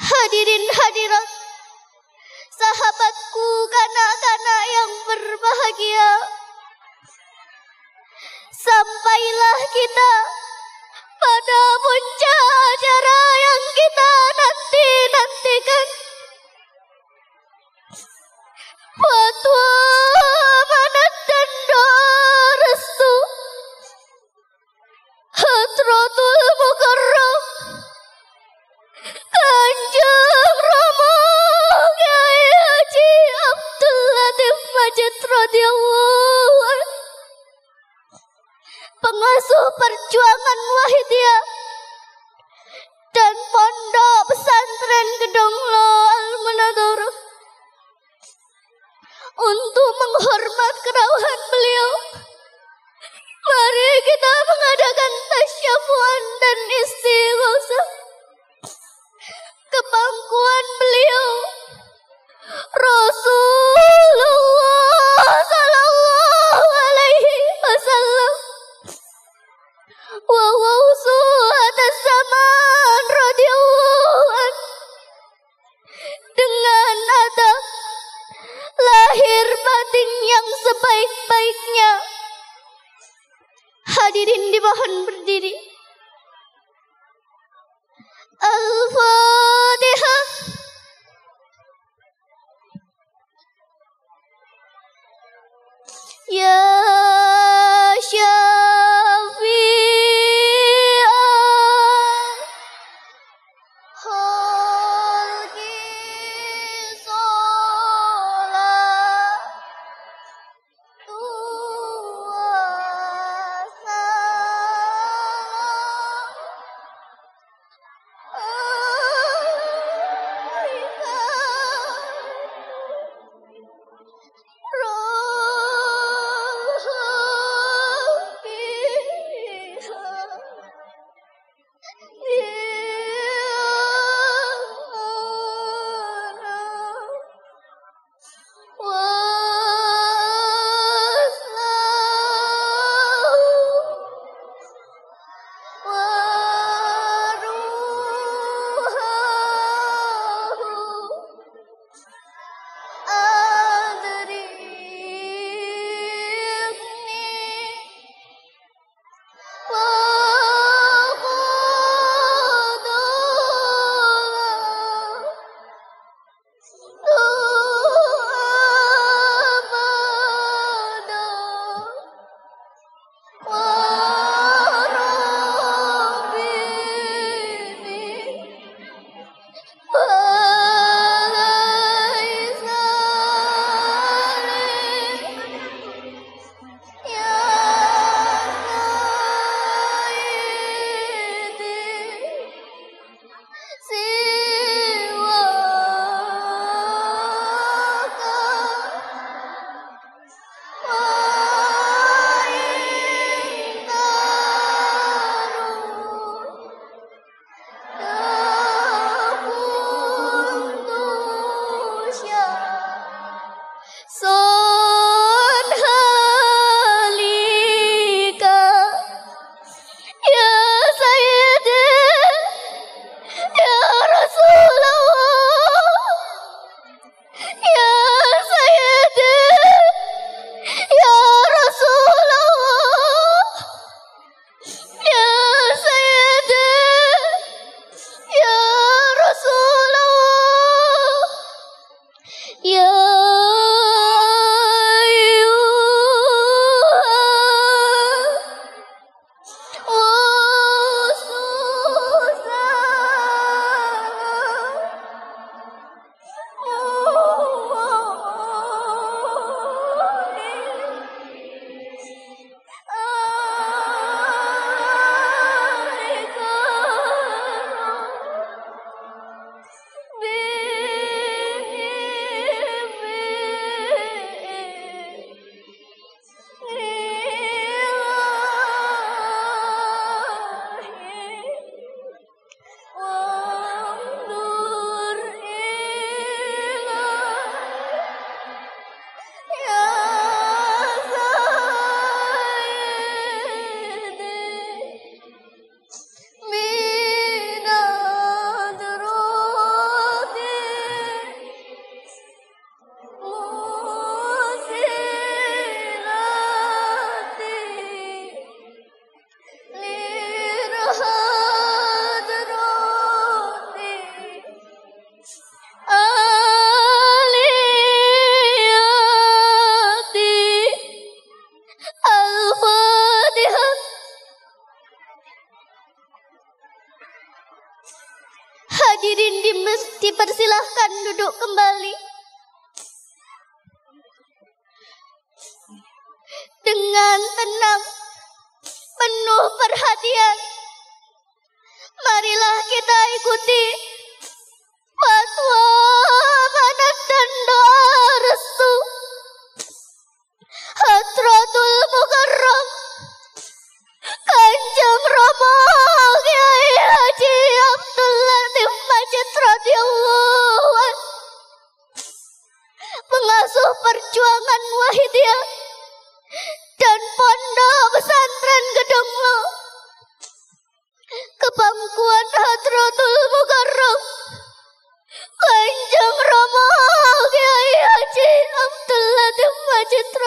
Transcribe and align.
Hadirin 0.00 0.64
hadirat, 0.64 1.28
sahabatku 2.48 3.48
kanak-kanak 3.68 4.64
yang 4.64 4.90
berbahagia. 5.04 6.12
Sampailah 8.56 9.58
kita 9.76 10.12
pada 11.20 11.62
puncak 11.84 12.40
acara 12.64 13.20
yang 13.44 13.62
kita 13.76 14.12
nanti-nantikan. 14.40 15.86
Petua 18.96 19.99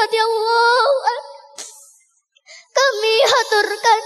radhiyallahu 0.03 0.95
anhu 1.07 1.31
kami 2.75 3.15
haturkan 3.23 3.99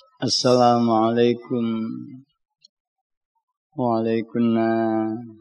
Assalamualaikum 0.00 1.84
Waalaikumsalam 3.76 5.36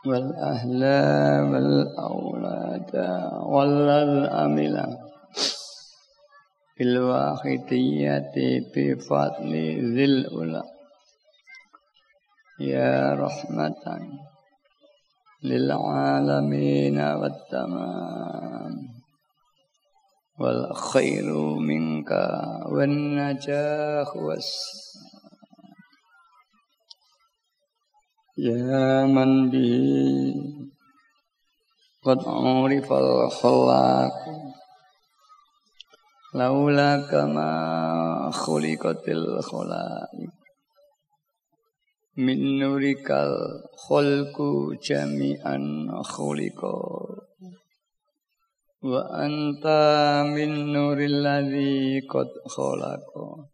والأهل 0.06 0.82
والأولاد 1.50 2.94
والأملة 3.46 5.09
بالواحدية 6.79 8.33
بفضل 8.75 9.51
ذي 9.95 10.05
الأولى 10.05 10.63
يا 12.59 13.13
رحمة 13.13 13.85
للعالمين 15.43 16.99
والتمام 16.99 18.73
والخير 20.39 21.33
منك 21.59 22.11
والنجاح 22.71 24.15
والسلام 24.15 25.15
يا 28.37 29.05
من 29.05 29.49
به 29.49 30.35
قد 32.03 32.19
عرف 32.27 32.93
الخلاق 32.93 34.13
laula 36.38 37.02
kama 37.10 37.50
khuliqatil 38.30 39.42
khalaik 39.48 40.30
min 42.14 42.40
nurikal 42.60 43.34
khulku 43.74 44.78
jami'an 44.78 45.90
khuliqo 46.10 46.74
wa 48.80 49.04
anta 49.12 50.24
min 50.24 50.72
nuril 50.72 51.20
ladzi 51.20 52.00
qad 52.08 52.28
khalaqa. 52.48 53.44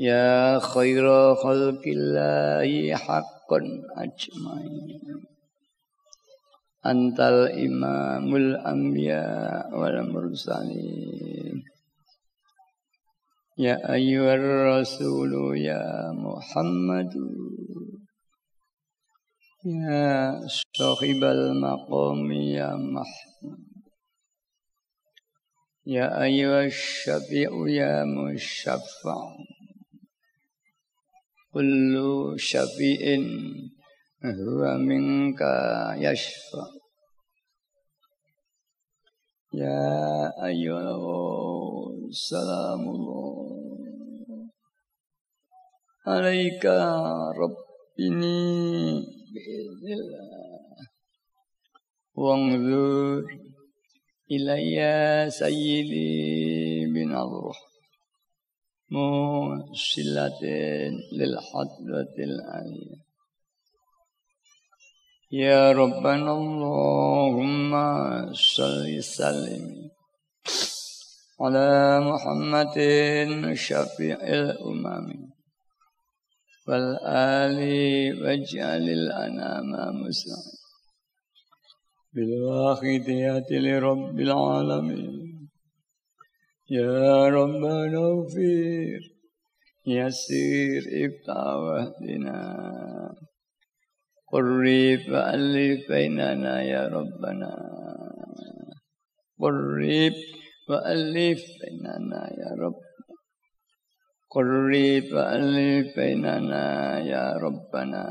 Ya 0.00 0.56
khairu 0.56 1.36
khalqillahi 1.36 2.96
haqqan 2.96 3.66
ajmain. 4.00 4.74
Antal 6.88 7.52
imamul 7.52 8.56
anbiya 8.64 9.20
wal 9.76 10.00
mursalin. 10.08 11.60
Ya 13.60 13.76
ayyuhar 13.84 14.40
rasulu 14.72 15.52
ya 15.52 16.08
Muhammadu. 16.16 17.28
Ya 19.68 20.40
sahibal 20.48 21.52
maqami 21.60 22.56
ya 22.56 22.72
Mahmud 22.72 23.60
Ya 25.84 26.08
ayyuhar 26.08 26.72
syafi'u 26.72 27.68
ya 27.68 28.08
musyaffa'u. 28.08 29.44
Kullu 31.52 32.40
syafi'in 32.40 33.24
huwa 34.24 34.80
minka 34.80 35.52
yashfa 36.00 36.77
ya 39.48 40.28
ayyuhal 40.44 42.04
salamullah 42.12 43.48
alaika 46.04 46.76
rabbini 47.32 49.00
biiznillah 49.32 50.84
wangzur 52.12 53.24
ilayya 54.28 55.32
sayyidi 55.32 56.92
bin 56.92 57.08
Allah 57.16 57.56
musilatin 58.92 60.92
lil 61.16 61.34
hadratil 61.40 62.36
aliyah 62.52 63.07
يا 65.30 65.72
ربنا 65.72 66.32
اللهم 66.32 67.72
صل 68.32 68.96
وسلم 68.98 69.90
على 71.40 72.00
محمد 72.00 72.76
شفيع 73.52 74.16
الأمم 74.16 75.28
والآل 76.68 77.58
واجعل 78.22 78.82
الأنام 78.88 79.70
مسلم 80.00 80.44
بالواحدية 82.14 83.48
لرب 83.50 84.20
العالمين. 84.20 85.48
يا 86.70 87.28
ربنا 87.28 87.98
اغفر 87.98 89.00
يسير 89.86 90.82
افتح 91.04 91.44
واهدنا 91.44 92.38
قري 94.32 94.98
فألف 94.98 95.88
بيننا 95.88 96.62
يا 96.62 96.88
ربنا 96.88 97.50
قري 99.40 100.10
فألف 100.68 101.40
بيننا 101.62 102.22
يا 102.40 102.50
رب 102.62 102.78
قري 104.30 105.00
فألف 105.02 105.96
بيننا 105.96 106.66
يا 107.00 107.32
ربنا 107.36 108.04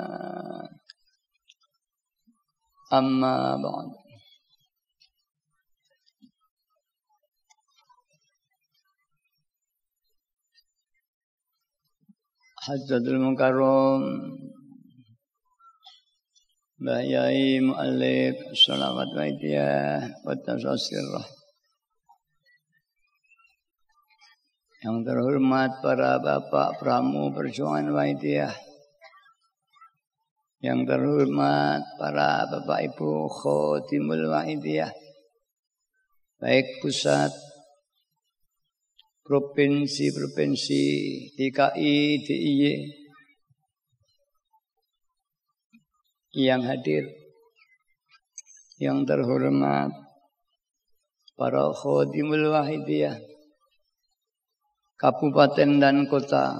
أما 2.93 3.55
بعد 3.63 3.89
حجة 12.65 13.05
المكرم 13.13 14.03
Mbah 16.77 17.01
Yai 17.01 17.57
Mu'alif. 17.57 18.53
Salawat 18.53 19.09
Waidiyah 19.17 20.21
Wa 20.21 20.37
Tasasirah 20.37 21.25
Yang 24.85 24.97
terhormat 25.09 25.81
para 25.81 26.21
bapak 26.21 26.77
pramu 26.77 27.33
perjuangan 27.33 27.89
Waidiyah 27.97 28.53
Yang 30.61 30.85
terhormat 30.85 31.81
para 31.97 32.45
bapak 32.45 32.93
ibu 32.93 33.25
khotimul 33.25 34.29
Waidiyah 34.29 34.93
Baik 36.37 36.77
pusat 36.85 37.33
provinsi-provinsi 39.25 40.85
DKI, 41.41 41.95
DIY 42.21 43.06
yang 46.33 46.63
hadir, 46.63 47.07
yang 48.81 49.05
terhormat, 49.07 49.91
para 51.37 51.71
khodimul 51.71 52.51
wahidiyah, 52.51 53.15
kabupaten 54.97 55.79
dan 55.79 56.09
kota, 56.09 56.57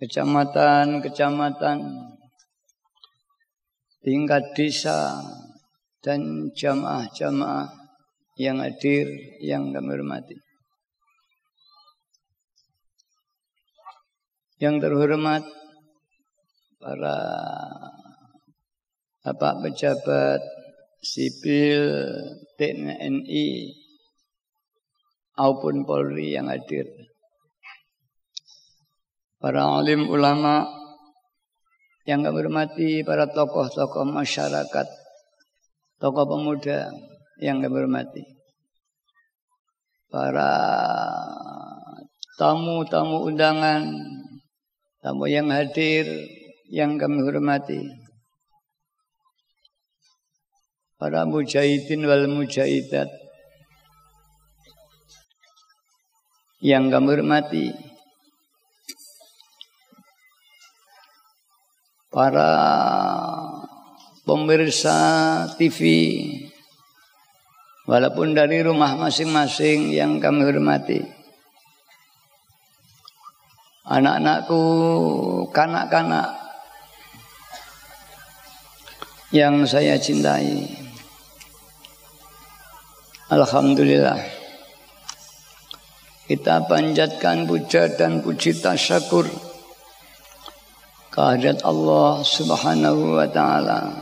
kecamatan-kecamatan, 0.00 1.78
tingkat 4.00 4.44
desa, 4.54 5.20
dan 6.04 6.52
jamaah-jamaah 6.54 7.68
yang 8.38 8.62
hadir, 8.62 9.10
yang 9.42 9.74
kami 9.74 9.90
hormati. 9.96 10.36
yang 14.56 14.80
terhormat 14.80 15.44
para 16.80 17.16
Bapak 19.26 19.58
pejabat 19.58 20.38
sipil 21.02 21.82
TNI 22.54 23.74
maupun 25.34 25.82
Polri 25.82 26.38
yang 26.38 26.46
hadir. 26.46 26.86
Para 29.42 29.66
alim 29.66 30.06
ulama 30.06 30.70
yang 32.06 32.22
kami 32.22 32.38
hormati, 32.38 33.02
para 33.02 33.26
tokoh-tokoh 33.26 34.06
masyarakat, 34.06 34.86
tokoh 35.98 36.22
pemuda 36.30 36.94
yang 37.42 37.58
kami 37.58 37.82
hormati. 37.82 38.22
Para 40.06 40.54
tamu-tamu 42.38 43.26
undangan 43.26 43.90
tamu 45.02 45.26
yang 45.26 45.50
hadir 45.50 46.06
yang 46.70 46.94
kami 46.94 47.26
hormati 47.26 48.05
para 50.96 51.28
mujahidin 51.28 52.04
wal 52.04 52.26
mujahidat. 52.28 53.08
Yang 56.64 56.84
kami 56.88 57.08
hormati 57.12 57.66
para 62.08 62.50
pemirsa 64.24 64.98
TV 65.60 65.80
walaupun 67.84 68.32
dari 68.32 68.64
rumah 68.64 68.96
masing-masing 68.96 69.92
yang 69.92 70.16
kami 70.16 70.48
hormati 70.48 71.16
anak-anakku, 73.86 74.62
kanak-kanak. 75.54 76.30
Yang 79.34 79.54
saya 79.74 79.94
cintai. 79.98 80.85
Alhamdulillah. 83.26 84.22
Kita 86.30 86.62
panjatkan 86.70 87.42
puja 87.42 87.90
dan 87.90 88.22
puji 88.22 88.54
tasyakur 88.62 89.26
kehadirat 91.10 91.58
Allah 91.66 92.22
Subhanahu 92.22 93.18
wa 93.18 93.26
taala. 93.26 93.98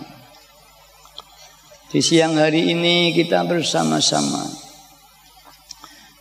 Di 1.88 2.04
siang 2.04 2.36
hari 2.36 2.68
ini 2.76 3.16
kita 3.16 3.48
bersama-sama 3.48 4.44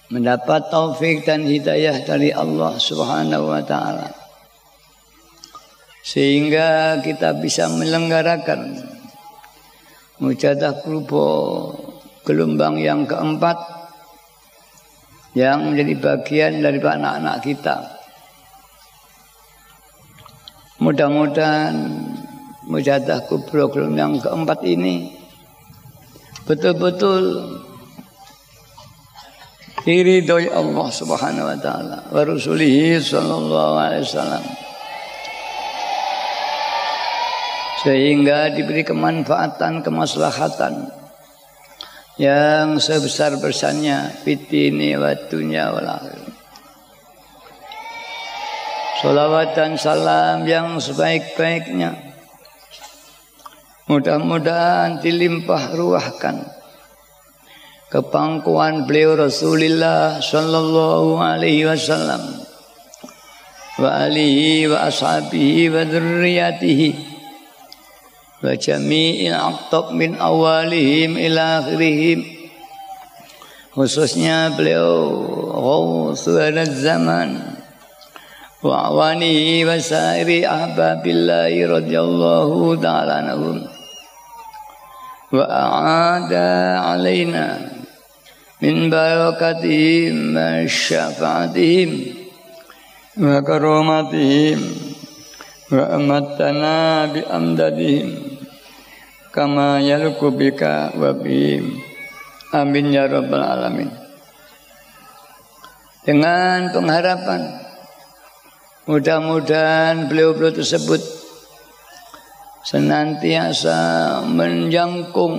mendapat 0.07 0.71
taufik 0.71 1.27
dan 1.27 1.43
hidayah 1.43 2.07
dari 2.07 2.31
Allah 2.31 2.79
Subhanahu 2.79 3.51
wa 3.51 3.59
taala. 3.67 4.15
Sehingga 6.07 7.03
kita 7.03 7.35
bisa 7.35 7.67
melenggarakan 7.67 8.79
mujadah 10.23 10.79
kurubo 10.79 11.82
gelombang 12.23 12.79
yang 12.79 13.03
keempat 13.03 13.55
yang 15.35 15.71
menjadi 15.71 15.93
bagian 15.99 16.53
dari 16.63 16.79
anak-anak 16.79 17.37
kita. 17.43 17.77
Mudah-mudahan 20.83 21.75
mujadah 22.67 23.27
kubro 23.27 23.67
gelombang 23.67 24.23
keempat 24.23 24.63
ini 24.63 25.11
betul-betul 26.47 27.23
diridhoi 29.83 30.47
Allah 30.47 30.87
Subhanahu 30.91 31.47
wa 31.47 31.57
taala 31.59 31.97
wa 32.07 32.21
rasulihi 32.23 32.99
sallallahu 32.99 33.75
alaihi 33.79 34.03
wasallam 34.07 34.43
sehingga 37.83 38.51
diberi 38.55 38.87
kemanfaatan 38.87 39.83
kemaslahatan 39.83 41.02
yang 42.21 42.77
sebesar-besarnya 42.77 44.21
fitini 44.21 44.93
wa 44.93 45.17
dunya 45.17 45.73
wal 45.73 45.89
akhir. 45.89 46.21
Salawat 49.01 49.57
dan 49.57 49.75
salam 49.75 50.47
yang 50.47 50.79
sebaik-baiknya. 50.79 51.97
Mudah-mudahan 53.89 55.03
dilimpah 55.03 55.75
ruahkan 55.75 56.63
kepangkuan 57.91 58.89
beliau 58.89 59.13
Rasulullah 59.13 60.17
sallallahu 60.17 61.21
alaihi 61.21 61.69
wasallam 61.69 62.41
wa 63.77 63.89
alihi 64.07 64.65
wa 64.65 64.89
ashabihi 64.89 65.69
wa 65.69 65.85
dzurriyyatihi 65.85 67.12
wa 68.43 68.51
jami'i 68.59 69.31
aqtab 69.31 69.95
min 69.95 70.19
awalihim 70.19 71.15
ila 71.15 71.63
akhirihim. 71.63 72.27
Khususnya 73.71 74.51
beliau 74.53 75.15
ghawthul 75.49 76.59
zaman. 76.67 77.39
Wa 78.63 78.91
awanihi 78.91 79.63
wa 79.63 79.79
sairi 79.79 80.43
ahbabillahi 80.43 81.67
radhiyallahu 81.67 82.75
ta'ala 82.83 83.13
anhum. 83.27 83.63
Wa 85.33 85.43
a'ada 85.47 86.83
alaina 86.93 87.59
min 88.61 88.87
barakatihim 88.91 90.35
wa 90.35 90.63
syafaatihim 90.63 91.91
wa 93.17 93.41
karumatihim 93.41 94.61
wa 95.73 95.83
amatana 95.97 97.09
bi 97.09 97.25
amdadihim 97.25 98.32
kama 99.33 99.81
yaluku 99.81 100.29
bika 100.29 100.93
wa 100.93 101.09
bihim. 101.17 101.81
Amin 102.53 102.93
ya 102.93 103.09
rabbal 103.09 103.41
alamin. 103.41 103.89
Dengan 106.05 106.69
pengharapan 106.69 107.41
mudah-mudahan 108.85 110.05
beliau-beliau 110.05 110.53
tersebut 110.53 111.01
senantiasa 112.61 114.21
menjangkung 114.29 115.35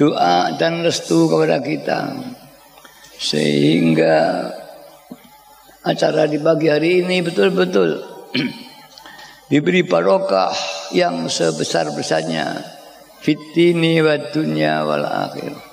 doa 0.00 0.56
dan 0.56 0.80
restu 0.80 1.28
kepada 1.28 1.60
kita 1.60 2.00
sehingga 3.18 4.48
acara 5.82 6.24
di 6.30 6.38
pagi 6.40 6.70
hari 6.70 7.02
ini 7.04 7.20
betul-betul 7.20 7.98
diberi 9.50 9.82
barokah 9.82 10.54
yang 10.94 11.26
sebesar-besarnya 11.26 12.77
fitini 13.24 14.02
wa 14.02 14.14
dunya 14.30 14.86
wal 14.86 15.06
akhir 15.06 15.68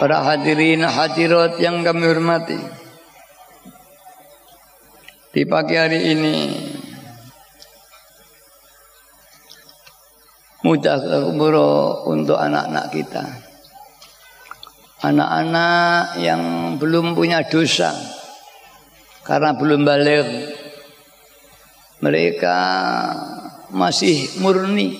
para 0.00 0.24
hadirin 0.24 0.80
hadirat 0.80 1.60
yang 1.60 1.84
kami 1.84 2.08
hormati. 2.08 2.56
Di 5.30 5.44
pagi 5.44 5.76
hari 5.76 6.16
ini 6.16 6.36
mudah 10.64 11.28
umroh 11.28 12.08
untuk 12.08 12.40
anak-anak 12.40 12.86
kita. 12.88 13.24
Anak-anak 15.04 16.18
yang 16.24 16.74
belum 16.80 17.12
punya 17.12 17.44
dosa 17.44 17.92
karena 19.22 19.52
belum 19.52 19.84
balik. 19.84 20.26
Mereka 22.00 22.56
masih 23.72 24.38
murni. 24.42 24.98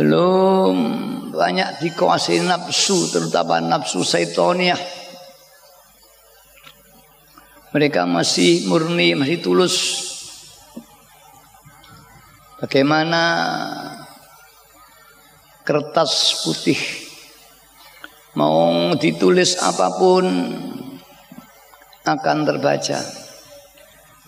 Belum 0.00 0.76
banyak 1.34 1.84
dikuasai 1.84 2.40
nafsu, 2.40 3.10
terutama 3.12 3.60
nafsu 3.60 4.00
saitoniah. 4.00 4.78
Mereka 7.70 8.02
masih 8.08 8.66
murni, 8.66 9.14
masih 9.14 9.38
tulus. 9.38 9.76
Bagaimana 12.60 13.22
kertas 15.64 16.44
putih 16.44 16.76
mau 18.34 18.92
ditulis 18.98 19.56
apa 19.62 19.96
pun 19.96 20.24
akan 22.04 22.38
terbaca. 22.42 23.29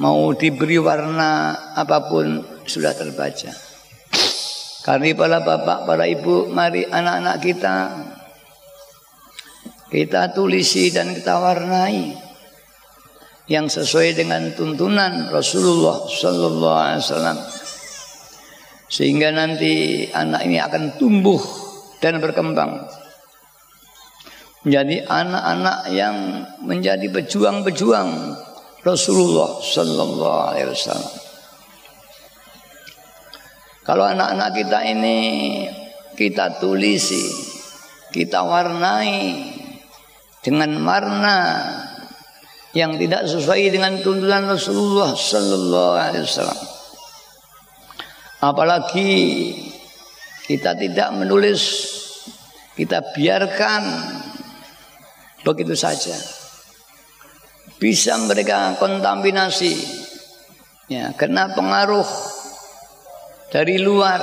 Mau 0.01 0.33
diberi 0.33 0.81
warna 0.81 1.53
apa 1.77 2.09
pun 2.09 2.41
sudah 2.65 2.97
terbaca. 2.97 3.53
Karena 4.83 5.13
para 5.13 5.39
bapak, 5.45 5.85
para 5.85 6.09
ibu, 6.09 6.49
mari 6.49 6.89
anak-anak 6.89 7.37
kita. 7.45 7.77
Kita 9.93 10.33
tulisi 10.33 10.89
dan 10.89 11.13
kita 11.13 11.37
warnai. 11.37 12.17
Yang 13.53 13.85
sesuai 13.85 14.17
dengan 14.17 14.49
tuntunan 14.57 15.29
Rasulullah 15.29 16.09
Sallallahu 16.09 16.79
Alaihi 16.89 17.03
Wasallam. 17.05 17.39
Sehingga 18.89 19.29
nanti 19.29 20.09
anak 20.09 20.49
ini 20.49 20.57
akan 20.57 20.97
tumbuh 20.97 21.43
dan 22.01 22.17
berkembang. 22.19 22.89
Menjadi 24.65 25.05
anak-anak 25.05 25.79
yang 25.93 26.17
menjadi 26.65 27.07
pejuang-pejuang 27.13 28.09
Rasulullah 28.83 29.63
sallallahu 29.63 30.39
alaihi 30.51 30.69
wasallam. 30.75 31.15
Kalau 33.83 34.05
anak-anak 34.07 34.51
kita 34.55 34.79
ini 34.87 35.19
kita 36.15 36.63
tulisi, 36.63 37.23
kita 38.15 38.43
warnai 38.47 39.51
dengan 40.43 40.79
warna 40.83 41.39
yang 42.75 42.99
tidak 42.99 43.27
sesuai 43.27 43.71
dengan 43.71 43.99
tuntunan 44.03 44.51
Rasulullah 44.51 45.15
sallallahu 45.15 45.95
alaihi 45.99 46.27
wasallam. 46.27 46.61
Apalagi 48.43 49.15
kita 50.47 50.75
tidak 50.75 51.15
menulis, 51.15 51.63
kita 52.75 53.15
biarkan 53.15 53.83
Begitu 55.43 55.75
saja. 55.75 56.42
Bisa 57.83 58.15
mereka 58.15 58.79
kontaminasi 58.79 59.75
ya, 60.87 61.11
kena 61.19 61.51
pengaruh 61.51 62.07
dari 63.51 63.83
luar 63.83 64.23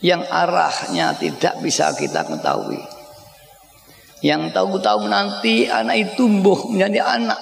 yang 0.00 0.24
arahnya 0.24 1.12
tidak 1.20 1.60
bisa 1.60 1.92
kita 1.92 2.24
ketahui. 2.24 2.80
Yang 4.24 4.56
tahu-tahu 4.56 5.12
nanti 5.12 5.68
anak 5.68 6.08
itu 6.08 6.24
tumbuh 6.24 6.72
menjadi 6.72 7.20
anak 7.20 7.36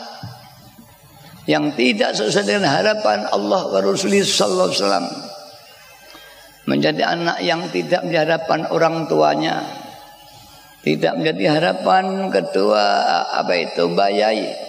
yang 1.47 1.71
tidak 1.79 2.11
sesuai 2.11 2.42
dengan 2.42 2.75
harapan 2.75 3.31
Allah 3.31 3.62
wa 3.71 3.79
Rasulullah 3.79 4.27
sallallahu 4.27 4.69
alaihi 4.75 4.83
wasallam. 4.83 5.09
Menjadi 6.66 7.03
anak 7.07 7.38
yang 7.47 7.62
tidak 7.71 8.03
menjadi 8.03 8.27
harapan 8.42 8.61
orang 8.75 9.07
tuanya, 9.07 9.62
tidak 10.83 11.14
menjadi 11.14 11.62
harapan 11.62 12.27
ketua 12.35 12.83
apa 13.38 13.55
itu 13.55 13.87
bayai 13.95 14.65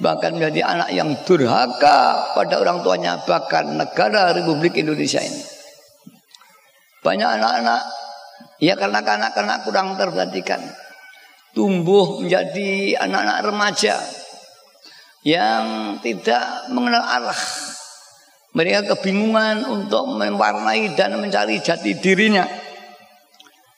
bahkan 0.00 0.36
menjadi 0.36 0.64
anak 0.64 0.90
yang 0.96 1.12
durhaka 1.28 2.32
pada 2.32 2.60
orang 2.60 2.80
tuanya 2.80 3.20
bahkan 3.28 3.76
negara 3.76 4.32
Republik 4.32 4.76
Indonesia 4.80 5.20
ini. 5.20 5.44
Banyak 7.00 7.28
anak-anak 7.40 7.82
ya 8.60 8.76
karena 8.76 9.00
anak-anak 9.00 9.58
kurang 9.64 9.96
terperhatikan 9.96 10.60
tumbuh 11.52 12.22
menjadi 12.22 12.96
anak-anak 13.00 13.38
remaja 13.44 13.96
yang 15.26 15.96
tidak 16.00 16.70
mengenal 16.72 17.04
arah. 17.04 17.42
Mereka 18.50 18.90
kebingungan 18.96 19.62
untuk 19.68 20.10
mewarnai 20.18 20.98
dan 20.98 21.14
mencari 21.22 21.62
jati 21.62 21.94
dirinya. 21.94 22.42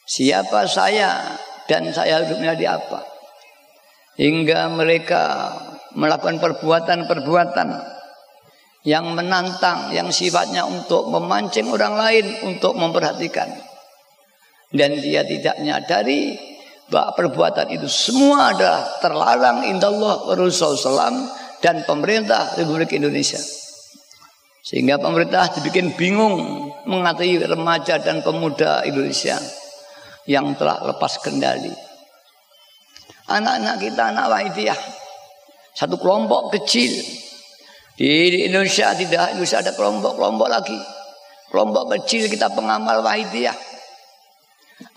Siapa 0.08 0.64
saya 0.64 1.36
dan 1.68 1.92
saya 1.92 2.20
harus 2.22 2.32
menjadi 2.40 2.80
apa? 2.80 3.04
Hingga 4.16 4.72
mereka 4.72 5.52
melakukan 5.94 6.40
perbuatan-perbuatan 6.40 7.68
yang 8.82 9.14
menantang, 9.14 9.94
yang 9.94 10.10
sifatnya 10.10 10.66
untuk 10.66 11.06
memancing 11.06 11.70
orang 11.70 11.94
lain 11.94 12.26
untuk 12.46 12.74
memperhatikan. 12.74 13.46
Dan 14.72 14.98
dia 14.98 15.22
tidak 15.22 15.60
menyadari 15.60 16.34
bahwa 16.88 17.12
perbuatan 17.14 17.72
itu 17.72 17.86
semua 17.86 18.56
adalah 18.56 19.00
terlarang 19.00 19.68
indallah 19.68 20.32
Rasulullah 20.32 21.08
SAW 21.08 21.28
dan 21.62 21.84
pemerintah 21.86 22.56
Republik 22.58 22.96
Indonesia. 22.96 23.38
Sehingga 24.62 24.98
pemerintah 24.98 25.50
dibikin 25.58 25.92
bingung 25.94 26.70
mengatai 26.86 27.38
remaja 27.44 27.98
dan 27.98 28.22
pemuda 28.22 28.86
Indonesia 28.86 29.38
yang 30.26 30.54
telah 30.54 30.78
lepas 30.86 31.18
kendali. 31.18 31.74
Anak-anak 33.26 33.76
kita 33.82 34.02
anak 34.14 34.26
waidiyah. 34.30 34.80
Satu 35.72 35.96
kelompok 35.96 36.52
kecil. 36.52 36.92
Di 37.96 38.44
Indonesia 38.48 38.92
tidak, 38.96 39.36
Indonesia 39.36 39.60
ada 39.60 39.72
kelompok-kelompok 39.72 40.48
lagi. 40.48 40.78
Kelompok 41.52 41.84
kecil 41.96 42.28
kita 42.28 42.48
pengamal 42.52 43.04
waidiyah. 43.04 43.56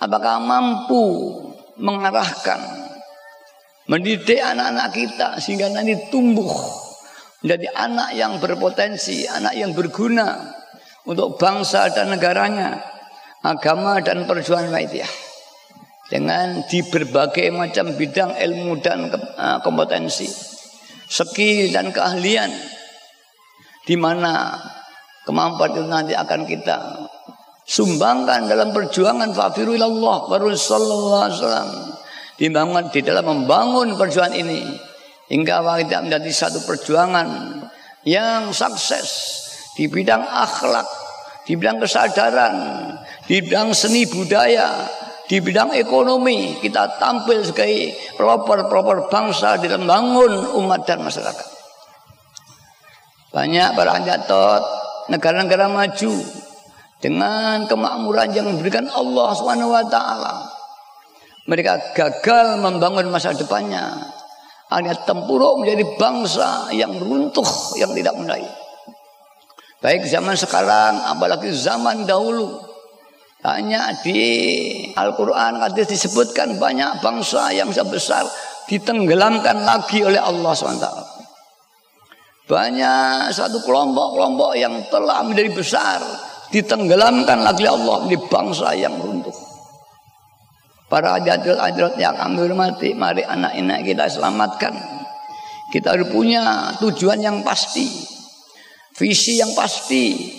Apakah 0.02 0.42
mampu 0.42 1.04
mengarahkan 1.78 2.60
mendidik 3.86 4.42
anak-anak 4.42 4.90
kita 4.96 5.28
sehingga 5.38 5.70
nanti 5.70 6.10
tumbuh 6.10 6.50
menjadi 7.46 7.68
anak 7.78 8.10
yang 8.18 8.42
berpotensi, 8.42 9.30
anak 9.30 9.54
yang 9.54 9.78
berguna 9.78 10.50
untuk 11.06 11.38
bangsa 11.38 11.94
dan 11.94 12.10
negaranya 12.10 12.82
agama 13.46 14.02
dan 14.02 14.26
perjuangan 14.26 14.74
Waitiyah 14.74 15.12
dengan 16.10 16.66
di 16.66 16.82
berbagai 16.82 17.54
macam 17.54 17.94
bidang 17.94 18.34
ilmu 18.34 18.82
dan 18.82 19.14
eh, 19.14 19.58
kompetensi, 19.62 20.26
skill 21.10 21.72
dan 21.72 21.90
keahlian. 21.94 22.52
Di 23.86 23.94
mana 23.94 24.58
kemampuan 25.24 25.78
itu 25.78 25.84
nanti 25.86 26.14
akan 26.18 26.46
kita 26.50 26.78
sumbangkan 27.66 28.50
dalam 28.50 28.74
perjuangan. 28.74 29.34
Fafirulallah 29.34 30.18
baru 30.30 30.54
sallallahu 30.54 31.22
wasallam. 31.30 31.70
Dibangun 32.36 32.92
di 32.92 33.00
dalam 33.00 33.26
membangun 33.26 33.96
perjuangan 33.96 34.36
ini. 34.36 34.62
Hingga 35.26 35.66
kita 35.86 36.06
menjadi 36.06 36.30
satu 36.30 36.62
perjuangan 36.70 37.28
yang 38.06 38.54
sukses 38.54 39.42
di 39.74 39.90
bidang 39.90 40.22
akhlak, 40.22 40.86
di 41.50 41.58
bidang 41.58 41.82
kesadaran, 41.82 42.56
di 43.26 43.42
bidang 43.42 43.74
seni 43.74 44.06
budaya, 44.06 44.86
di 45.26 45.42
bidang 45.42 45.74
ekonomi 45.74 46.62
kita 46.62 47.02
tampil 47.02 47.42
sebagai 47.42 47.98
pelopor-pelopor 48.14 49.10
bangsa 49.10 49.58
di 49.58 49.68
bangun 49.70 50.54
umat 50.62 50.86
dan 50.86 51.02
masyarakat. 51.02 51.48
Banyak 53.34 53.70
para 53.76 54.00
anjatot 54.00 54.62
negara-negara 55.12 55.68
maju 55.68 56.14
dengan 57.04 57.68
kemakmuran 57.68 58.30
yang 58.32 58.48
diberikan 58.56 58.88
Allah 58.90 59.30
Subhanahu 59.36 59.74
wa 59.74 59.84
taala. 59.86 60.34
Mereka 61.46 61.94
gagal 61.94 62.58
membangun 62.62 63.14
masa 63.14 63.36
depannya. 63.36 64.14
Hanya 64.74 64.98
tempuruk 65.06 65.62
menjadi 65.62 65.86
bangsa 66.02 66.74
yang 66.74 66.98
runtuh, 66.98 67.46
yang 67.78 67.94
tidak 67.94 68.18
menaik. 68.18 68.50
Baik 69.78 70.10
zaman 70.10 70.34
sekarang, 70.34 70.98
apalagi 71.06 71.54
zaman 71.54 72.10
dahulu. 72.10 72.75
Hanya 73.46 73.94
di 74.02 74.18
Al-Quran 74.98 75.62
hadis 75.62 75.86
disebutkan 75.86 76.58
banyak 76.58 76.98
bangsa 76.98 77.54
yang 77.54 77.70
sebesar 77.70 78.26
ditenggelamkan 78.66 79.62
lagi 79.62 80.02
oleh 80.02 80.18
Allah 80.18 80.50
SWT. 80.50 80.90
Banyak 82.50 83.30
satu 83.30 83.62
kelompok-kelompok 83.62 84.58
yang 84.58 84.74
telah 84.90 85.22
menjadi 85.22 85.54
besar 85.54 86.02
ditenggelamkan 86.50 87.46
lagi 87.46 87.70
oleh 87.70 87.74
Allah 87.78 87.98
di 88.10 88.18
bangsa 88.18 88.74
yang 88.74 88.98
runtuh. 88.98 89.34
Para 90.90 91.18
hadirat-hadirat 91.18 92.02
yang 92.02 92.18
kami 92.18 92.50
hormati, 92.50 92.98
mari 92.98 93.22
anak-anak 93.22 93.86
kita 93.86 94.10
selamatkan. 94.10 94.74
Kita 95.70 95.94
harus 95.94 96.10
punya 96.10 96.74
tujuan 96.82 97.22
yang 97.22 97.38
pasti, 97.46 97.90
visi 98.98 99.38
yang 99.38 99.54
pasti, 99.58 100.34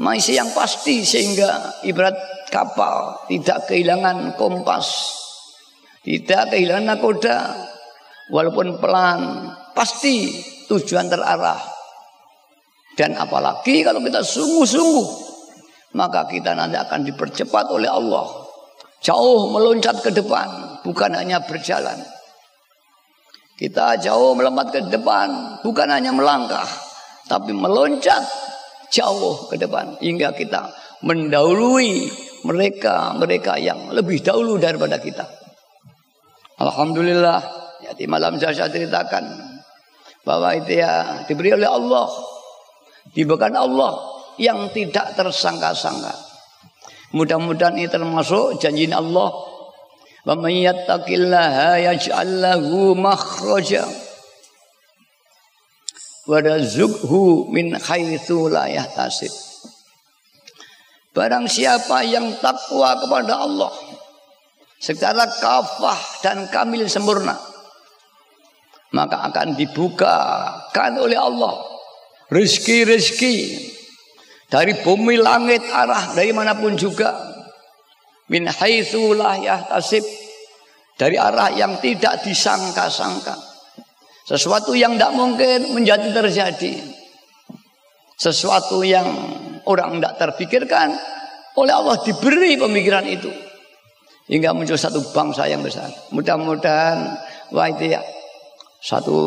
misi 0.00 0.36
yang 0.36 0.52
pasti 0.52 1.00
sehingga 1.00 1.80
ibarat 1.88 2.35
kapal. 2.48 3.26
Tidak 3.30 3.66
kehilangan 3.70 4.38
kompas, 4.38 4.86
tidak 6.06 6.54
kehilangan 6.54 6.96
nakoda, 6.96 7.38
walaupun 8.30 8.78
pelan, 8.78 9.50
pasti 9.74 10.30
tujuan 10.70 11.10
terarah. 11.10 11.58
Dan 12.96 13.12
apalagi 13.18 13.84
kalau 13.84 14.00
kita 14.00 14.24
sungguh-sungguh, 14.24 15.08
maka 15.98 16.24
kita 16.26 16.56
nanti 16.56 16.80
akan 16.80 17.04
dipercepat 17.04 17.68
oleh 17.68 17.90
Allah. 17.90 18.24
Jauh 19.04 19.52
meloncat 19.52 20.00
ke 20.00 20.10
depan, 20.10 20.80
bukan 20.82 21.12
hanya 21.12 21.44
berjalan. 21.44 22.00
Kita 23.56 23.96
jauh 24.00 24.36
melompat 24.36 24.72
ke 24.72 24.80
depan, 24.88 25.60
bukan 25.64 25.88
hanya 25.88 26.12
melangkah, 26.12 26.68
tapi 27.28 27.52
meloncat 27.56 28.20
jauh 28.92 29.48
ke 29.48 29.56
depan. 29.56 29.96
Hingga 30.00 30.32
kita 30.36 30.72
mendahului 31.04 32.08
mereka-mereka 32.46 33.58
yang 33.58 33.90
lebih 33.90 34.22
dahulu 34.22 34.56
daripada 34.56 35.02
kita. 35.02 35.26
Alhamdulillah, 36.62 37.38
ya 37.84 37.92
di 37.92 38.06
malam 38.06 38.38
saya 38.38 38.70
ceritakan 38.70 39.24
bahwa 40.22 40.54
itu 40.54 40.78
ya 40.78 41.26
diberi 41.26 41.52
oleh 41.52 41.68
Allah, 41.68 42.08
diberikan 43.12 43.52
Allah 43.58 43.92
yang 44.40 44.70
tidak 44.72 45.12
tersangka-sangka. 45.18 46.14
Mudah-mudahan 47.12 47.76
ini 47.76 47.88
termasuk 47.90 48.62
janji 48.62 48.88
Allah. 48.90 49.30
Wa 50.26 50.34
may 50.34 50.66
makhraja 52.98 53.86
wa 56.26 56.42
min 57.54 57.78
haitsu 57.78 58.50
la 58.50 58.66
yahtasib. 58.66 59.45
Barang 61.16 61.48
siapa 61.48 62.04
yang 62.04 62.36
takwa 62.44 62.92
kepada 63.00 63.40
Allah 63.40 63.72
secara 64.76 65.24
kafah 65.40 66.20
dan 66.20 66.44
kamil 66.52 66.84
sempurna 66.84 67.32
maka 68.92 69.24
akan 69.32 69.56
dibukakan 69.56 70.92
oleh 71.00 71.16
Allah 71.16 71.56
rezeki-rezeki 72.28 73.36
dari 74.46 74.78
bumi 74.78 75.18
langit 75.18 75.62
arah 75.66 76.14
dari 76.14 76.30
mana 76.30 76.54
pun 76.54 76.78
juga. 76.78 77.34
Min 78.26 78.50
haitsu 78.50 79.14
la 79.14 79.38
yahtasib 79.38 80.02
dari 80.98 81.14
arah 81.14 81.54
yang 81.54 81.78
tidak 81.78 82.26
disangka-sangka. 82.26 83.38
Sesuatu 84.26 84.74
yang 84.74 84.98
tidak 84.98 85.14
mungkin 85.14 85.70
menjadi 85.70 86.10
terjadi. 86.10 86.74
Sesuatu 88.18 88.82
yang 88.82 89.06
orang 89.66 89.98
tidak 89.98 90.14
terpikirkan 90.18 90.94
oleh 91.56 91.72
Allah 91.72 91.96
diberi 92.02 92.54
pemikiran 92.56 93.04
itu. 93.06 93.30
Hingga 94.26 94.58
muncul 94.58 94.74
satu 94.74 95.14
bangsa 95.14 95.46
yang 95.46 95.62
besar. 95.62 95.86
Mudah-mudahan 96.10 96.98
wah 97.54 97.68
itu 97.70 97.94
ya 97.94 98.02
satu 98.82 99.18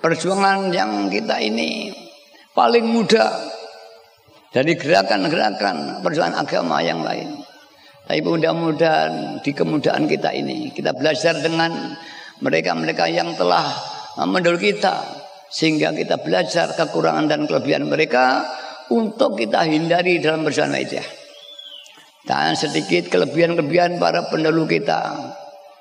perjuangan 0.00 0.68
yang 0.68 1.08
kita 1.08 1.40
ini 1.40 1.92
paling 2.52 2.84
mudah 2.84 3.32
dari 4.52 4.76
gerakan-gerakan 4.76 6.04
perjuangan 6.04 6.44
agama 6.44 6.80
yang 6.84 7.00
lain. 7.00 7.40
Tapi 8.08 8.24
mudah-mudahan 8.24 9.44
di 9.44 9.52
kemudahan 9.52 10.08
kita 10.08 10.32
ini 10.32 10.72
kita 10.72 10.96
belajar 10.96 11.40
dengan 11.44 11.92
mereka-mereka 12.40 13.04
yang 13.08 13.36
telah 13.36 13.64
mendahului 14.16 14.72
kita 14.72 15.04
sehingga 15.48 15.92
kita 15.96 16.20
belajar 16.20 16.72
kekurangan 16.76 17.28
dan 17.28 17.40
kelebihan 17.48 17.88
mereka 17.88 18.44
untuk 18.94 19.38
kita 19.38 19.64
hindari 19.68 20.20
dalam 20.20 20.44
perjuangan 20.44 20.80
itu. 20.80 21.00
Dan 22.28 22.52
sedikit 22.56 23.08
kelebihan-kelebihan 23.08 23.96
para 23.96 24.28
pendahulu 24.28 24.68
kita 24.68 25.16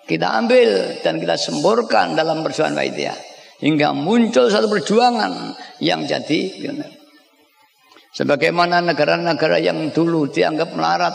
kita 0.08 0.39
ambil 0.39 1.04
dan 1.04 1.20
kita 1.20 1.36
semburkan 1.36 2.15
dalam 2.15 2.39
perjuangan 2.39 2.80
itu 2.80 3.12
hingga 3.60 3.91
muncul 3.91 4.48
satu 4.48 4.72
perjuangan 4.72 5.52
yang 5.84 6.08
jadi. 6.08 6.72
Sebagaimana 8.15 8.82
negara-negara 8.82 9.60
yang 9.62 9.91
dulu 9.91 10.32
dianggap 10.32 10.74
melarat 10.74 11.13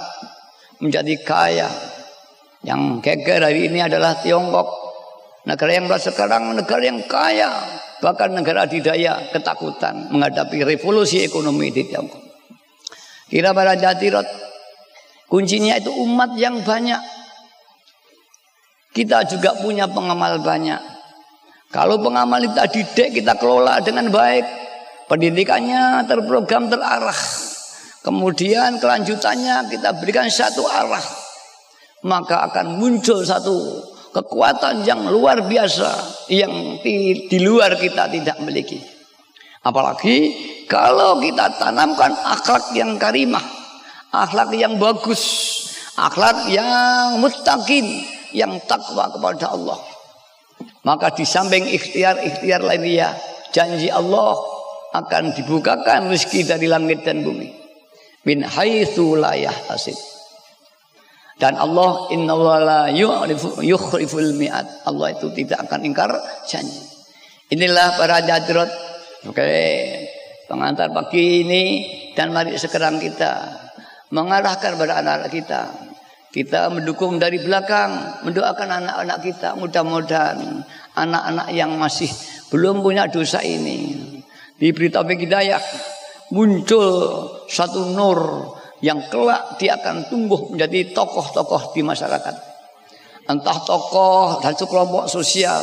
menjadi 0.79 1.15
kaya. 1.25 1.69
Yang 2.63 3.03
geger 3.03 3.43
hari 3.43 3.67
ini 3.67 3.83
adalah 3.83 4.23
Tiongkok. 4.23 4.69
Negara 5.51 5.73
yang 5.75 5.91
sekarang 5.91 6.55
negara 6.55 6.83
yang 6.85 7.03
kaya. 7.11 7.51
Bahkan 8.03 8.35
negara 8.35 8.67
adidaya 8.67 9.31
ketakutan 9.31 10.11
menghadapi 10.11 10.67
revolusi 10.67 11.23
ekonomi 11.23 11.71
di 11.71 11.87
Tiongkok. 11.87 12.19
Kira 13.31 13.55
para 13.55 13.79
jatirot. 13.79 14.27
Kuncinya 15.31 15.79
itu 15.79 15.95
umat 16.03 16.35
yang 16.35 16.67
banyak. 16.67 16.99
Kita 18.91 19.23
juga 19.31 19.55
punya 19.63 19.87
pengamal 19.87 20.43
banyak. 20.43 20.83
Kalau 21.73 21.97
pengamal 22.03 22.45
kita 22.45 22.69
didik, 22.69 23.09
kita 23.23 23.39
kelola 23.39 23.81
dengan 23.81 24.11
baik. 24.11 24.45
Pendidikannya 25.07 26.05
terprogram 26.05 26.69
terarah. 26.69 27.17
Kemudian 28.03 28.83
kelanjutannya 28.83 29.71
kita 29.71 29.95
berikan 30.03 30.27
satu 30.27 30.67
arah. 30.67 31.07
Maka 32.03 32.51
akan 32.51 32.83
muncul 32.83 33.23
satu 33.23 33.92
kekuatan 34.13 34.85
yang 34.85 35.09
luar 35.09 35.49
biasa 35.49 35.91
yang 36.29 36.79
di, 36.85 37.27
di 37.27 37.39
luar 37.41 37.75
kita 37.81 38.13
tidak 38.13 38.37
memiliki. 38.45 38.79
Apalagi 39.65 40.17
kalau 40.69 41.19
kita 41.19 41.57
tanamkan 41.57 42.13
akhlak 42.13 42.77
yang 42.77 43.01
karimah, 43.01 43.43
akhlak 44.13 44.53
yang 44.53 44.77
bagus, 44.77 45.23
akhlak 45.97 46.53
yang 46.53 47.19
mutakin, 47.19 48.05
yang 48.37 48.61
takwa 48.69 49.09
kepada 49.09 49.57
Allah. 49.57 49.81
Maka 50.83 51.15
di 51.15 51.23
samping 51.23 51.63
ikhtiar-ikhtiar 51.71 52.61
lainnya, 52.61 53.15
janji 53.55 53.87
Allah 53.87 54.35
akan 54.93 55.33
dibukakan 55.33 56.11
rezeki 56.11 56.53
dari 56.53 56.67
langit 56.67 57.07
dan 57.07 57.23
bumi. 57.23 57.49
Min 58.27 58.43
haitsu 58.43 59.15
la. 59.15 59.35
Dan 61.43 61.59
Allah 61.59 62.07
innallaha 62.15 62.95
yukhliful 63.59 64.31
mi'ad. 64.39 64.87
Allah 64.87 65.11
itu 65.11 65.27
tidak 65.35 65.67
akan 65.67 65.83
ingkar 65.83 66.15
janji. 66.47 66.87
Inilah 67.51 67.99
para 67.99 68.23
jadrot. 68.23 68.71
Oke, 69.27 69.51
pengantar 70.47 70.95
pagi 70.95 71.43
ini 71.43 71.63
dan 72.15 72.31
mari 72.31 72.55
sekarang 72.55 73.03
kita 73.03 73.59
mengarahkan 74.15 74.79
pada 74.79 75.03
anak-anak 75.03 75.31
kita. 75.35 75.61
Kita 76.31 76.71
mendukung 76.71 77.19
dari 77.19 77.43
belakang, 77.43 78.23
mendoakan 78.23 78.87
anak-anak 78.87 79.19
kita. 79.27 79.59
Mudah-mudahan 79.59 80.39
anak-anak 80.95 81.51
yang 81.51 81.75
masih 81.75 82.09
belum 82.55 82.87
punya 82.87 83.11
dosa 83.11 83.43
ini 83.43 83.99
diberi 84.63 84.95
taufik 84.95 85.27
hidayah 85.27 85.59
muncul 86.31 86.87
satu 87.51 87.97
nur 87.99 88.21
yang 88.83 88.99
kelak 89.09 89.57
dia 89.63 89.79
akan 89.79 90.11
tumbuh 90.11 90.51
menjadi 90.51 90.91
tokoh-tokoh 90.91 91.73
di 91.73 91.87
masyarakat. 91.87 92.35
Entah 93.31 93.59
tokoh 93.63 94.43
dan 94.43 94.59
kelompok 94.59 95.07
sosial, 95.07 95.63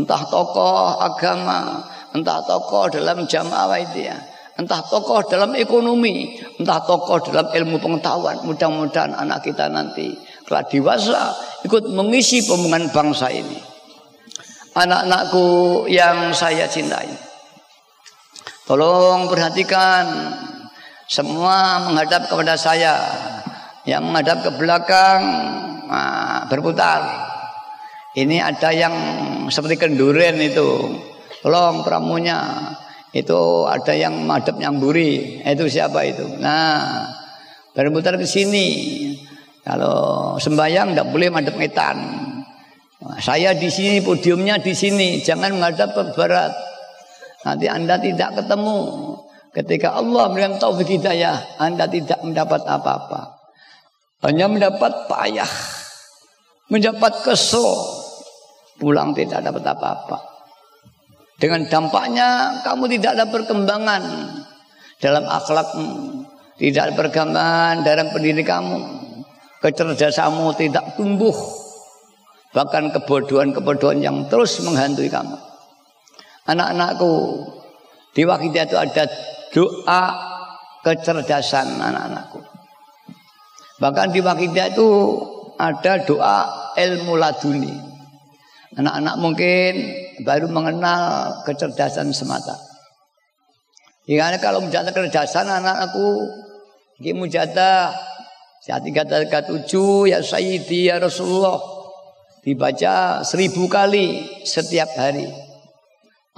entah 0.00 0.24
tokoh 0.24 0.96
agama, 0.96 1.84
entah 2.16 2.40
tokoh 2.48 2.88
dalam 2.88 3.28
jamaah 3.28 3.76
itu 3.76 4.08
ya, 4.08 4.16
entah 4.56 4.80
tokoh 4.80 5.28
dalam 5.28 5.52
ekonomi, 5.60 6.40
entah 6.56 6.80
tokoh 6.88 7.20
dalam 7.28 7.52
ilmu 7.52 7.76
pengetahuan. 7.76 8.40
Mudah-mudahan 8.48 9.12
anak 9.12 9.44
kita 9.44 9.68
nanti 9.68 10.16
kelak 10.48 10.72
dewasa 10.72 11.36
ikut 11.68 11.92
mengisi 11.92 12.40
pembangunan 12.48 12.88
bangsa 12.88 13.28
ini. 13.28 13.60
Anak-anakku 14.72 15.84
yang 15.92 16.32
saya 16.32 16.64
cintai. 16.64 17.10
Tolong 18.64 19.28
perhatikan 19.28 20.04
semua 21.08 21.88
menghadap 21.88 22.28
kepada 22.28 22.54
saya. 22.60 23.00
Yang 23.88 24.02
menghadap 24.04 24.38
ke 24.44 24.50
belakang 24.60 25.20
nah, 25.88 26.44
berputar. 26.52 27.00
Ini 28.12 28.44
ada 28.44 28.68
yang 28.68 28.94
seperti 29.48 29.80
kenduren 29.80 30.36
itu. 30.36 31.00
Tolong 31.40 31.80
pramunya. 31.80 32.68
Itu 33.16 33.64
ada 33.64 33.96
yang 33.96 34.28
menghadap 34.28 34.60
nyamburi. 34.60 35.40
Itu 35.40 35.64
siapa 35.72 36.04
itu? 36.04 36.36
Nah, 36.36 37.08
berputar 37.72 38.20
ke 38.20 38.28
sini. 38.28 38.68
Kalau 39.64 40.36
sembahyang 40.36 40.92
tidak 40.92 41.08
boleh 41.08 41.32
menghadap 41.32 41.56
ngetan. 41.56 41.96
Nah, 43.00 43.16
saya 43.24 43.56
di 43.56 43.72
sini, 43.72 44.04
podiumnya 44.04 44.60
di 44.60 44.76
sini. 44.76 45.24
Jangan 45.24 45.56
menghadap 45.56 45.96
ke 45.96 46.02
barat. 46.12 46.52
Nanti 47.48 47.64
Anda 47.64 47.96
tidak 47.96 48.36
ketemu. 48.36 48.80
Ketika 49.56 49.96
Allah 49.96 50.28
memberikan 50.28 50.60
taufik 50.60 50.88
hidayah, 50.88 51.56
Anda 51.56 51.88
tidak 51.88 52.20
mendapat 52.20 52.62
apa-apa. 52.68 53.38
Hanya 54.26 54.50
mendapat 54.50 55.08
payah. 55.08 55.52
mendapat 56.68 57.24
kesel, 57.24 57.64
pulang 58.76 59.16
tidak 59.16 59.40
dapat 59.40 59.64
apa-apa. 59.72 60.20
Dengan 61.40 61.64
dampaknya 61.64 62.60
kamu 62.60 62.92
tidak 62.98 63.16
ada 63.16 63.24
perkembangan 63.32 64.02
dalam 65.00 65.24
akhlakmu, 65.24 65.88
tidak 66.60 66.90
ada 66.90 66.94
perkembangan 66.98 67.74
dalam 67.86 68.12
pendidikanmu, 68.12 68.80
kecerdasanmu 69.64 70.44
tidak 70.60 70.98
tumbuh, 70.98 71.32
bahkan 72.52 72.90
kebodohan-kebodohan 72.90 74.02
yang 74.02 74.26
terus 74.26 74.60
menghantui 74.60 75.08
kamu. 75.08 75.40
Anak-anakku, 76.50 77.14
di 78.12 78.26
waktu 78.26 78.50
itu 78.50 78.76
ada 78.76 79.06
doa 79.58 80.02
kecerdasan 80.86 81.82
anak-anakku. 81.82 82.38
Bahkan 83.82 84.14
di 84.14 84.22
wakidah 84.22 84.70
itu 84.70 84.88
ada 85.58 85.98
doa 86.06 86.38
ilmu 86.78 87.18
laduni. 87.18 87.74
Anak-anak 88.78 89.14
mungkin 89.18 89.72
baru 90.22 90.46
mengenal 90.46 91.34
kecerdasan 91.42 92.14
semata. 92.14 92.54
Ya 94.06 94.30
kalau 94.38 94.62
menjadi 94.62 94.94
kecerdasan 94.94 95.50
anak-anakku, 95.50 96.30
ini 97.02 97.18
mujadah 97.18 97.90
saat 98.62 98.86
tiga 98.86 99.02
tiga 99.02 99.42
tujuh 99.42 100.06
ya 100.06 100.22
Sayyidi 100.22 100.90
ya 100.90 101.02
Rasulullah 101.02 101.58
dibaca 102.46 103.26
seribu 103.26 103.66
kali 103.66 104.22
setiap 104.46 104.94
hari. 104.94 105.26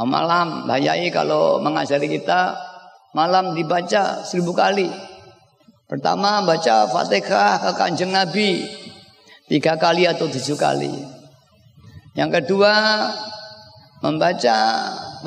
Malam 0.00 0.64
bayai 0.64 1.12
kalau 1.12 1.60
mengajari 1.60 2.08
kita 2.08 2.69
malam 3.14 3.54
dibaca 3.54 4.22
seribu 4.22 4.54
kali. 4.54 4.90
Pertama 5.90 6.46
baca 6.46 6.86
Fatihah 6.86 7.58
ke 7.58 7.70
kanjeng 7.74 8.14
Nabi 8.14 8.62
tiga 9.50 9.74
kali 9.74 10.06
atau 10.06 10.30
tujuh 10.30 10.54
kali. 10.54 10.90
Yang 12.14 12.30
kedua 12.42 12.74
membaca 13.98 14.58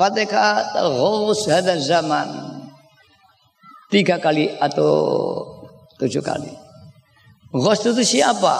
Fatihah 0.00 0.72
terus 0.72 1.40
hadal 1.52 1.80
zaman 1.84 2.28
tiga 3.92 4.16
kali 4.16 4.48
atau 4.56 4.90
tujuh 6.00 6.24
kali. 6.24 6.50
Ghos 7.52 7.84
itu 7.84 8.02
siapa? 8.02 8.56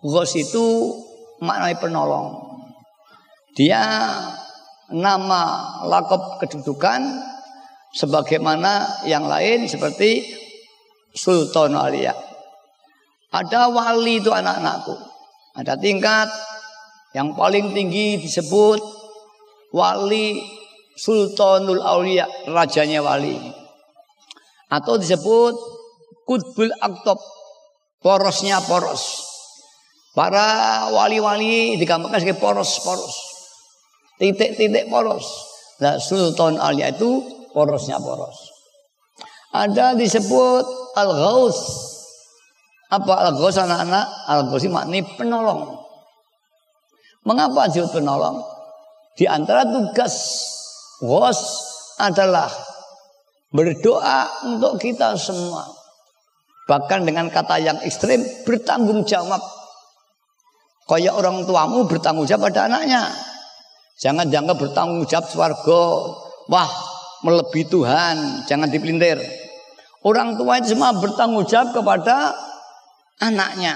Ghos 0.00 0.32
itu 0.34 0.96
maknanya 1.44 1.76
penolong. 1.78 2.40
Dia 3.52 3.84
nama 4.90 5.42
lakop 5.86 6.40
kedudukan 6.40 7.00
sebagaimana 7.96 9.04
yang 9.08 9.24
lain 9.24 9.64
seperti 9.64 10.20
Sultan 11.16 11.72
Alia. 11.72 12.12
Ada 13.32 13.72
wali 13.72 14.20
itu 14.20 14.28
anak-anakku. 14.28 14.94
Ada 15.56 15.80
tingkat 15.80 16.28
yang 17.16 17.32
paling 17.32 17.72
tinggi 17.72 18.20
disebut 18.20 18.80
wali 19.72 20.44
Sultanul 20.96 21.84
Aulia, 21.84 22.24
rajanya 22.48 23.04
wali. 23.04 23.36
Atau 24.72 24.96
disebut 24.96 25.52
Kutbul 26.24 26.72
Aktob, 26.80 27.20
porosnya 28.00 28.60
poros. 28.64 29.24
Para 30.16 30.88
wali-wali 30.88 31.76
digambarkan 31.76 32.16
sebagai 32.16 32.40
poros-poros 32.40 33.36
titik-titik 34.16 34.88
poros. 34.88 35.24
Nah, 35.80 36.00
Sultan 36.00 36.56
Alia 36.56 36.88
itu 36.88 37.20
porosnya 37.56 37.96
poros. 37.96 38.52
Ada 39.56 39.96
disebut 39.96 40.92
Al-Ghaus. 40.92 41.56
Apa 42.92 43.32
Al-Ghaus 43.32 43.56
anak-anak? 43.56 44.06
Al-Ghaus 44.28 44.68
maknanya 44.68 45.08
penolong. 45.16 45.80
Mengapa 47.24 47.72
disebut 47.72 47.96
penolong? 47.96 48.44
Di 49.16 49.24
antara 49.24 49.64
tugas 49.64 50.12
Ghaus 51.00 51.40
adalah 51.96 52.52
berdoa 53.48 54.44
untuk 54.44 54.76
kita 54.76 55.16
semua. 55.16 55.64
Bahkan 56.68 57.08
dengan 57.08 57.32
kata 57.32 57.56
yang 57.56 57.80
ekstrim 57.80 58.20
bertanggung 58.44 59.08
jawab. 59.08 59.40
Kayak 60.84 61.16
orang 61.16 61.48
tuamu 61.48 61.88
bertanggung 61.88 62.28
jawab 62.28 62.52
pada 62.52 62.68
anaknya. 62.68 63.08
Jangan 63.96 64.28
jangan 64.28 64.52
bertanggung 64.60 65.08
jawab 65.08 65.26
swarga. 65.32 65.82
Wah, 66.52 66.70
melebihi 67.26 67.66
Tuhan, 67.66 68.46
jangan 68.46 68.70
dipelintir. 68.70 69.18
Orang 70.06 70.38
tua 70.38 70.62
itu 70.62 70.78
semua 70.78 70.94
bertanggung 70.94 71.42
jawab 71.50 71.74
kepada 71.74 72.30
anaknya. 73.18 73.74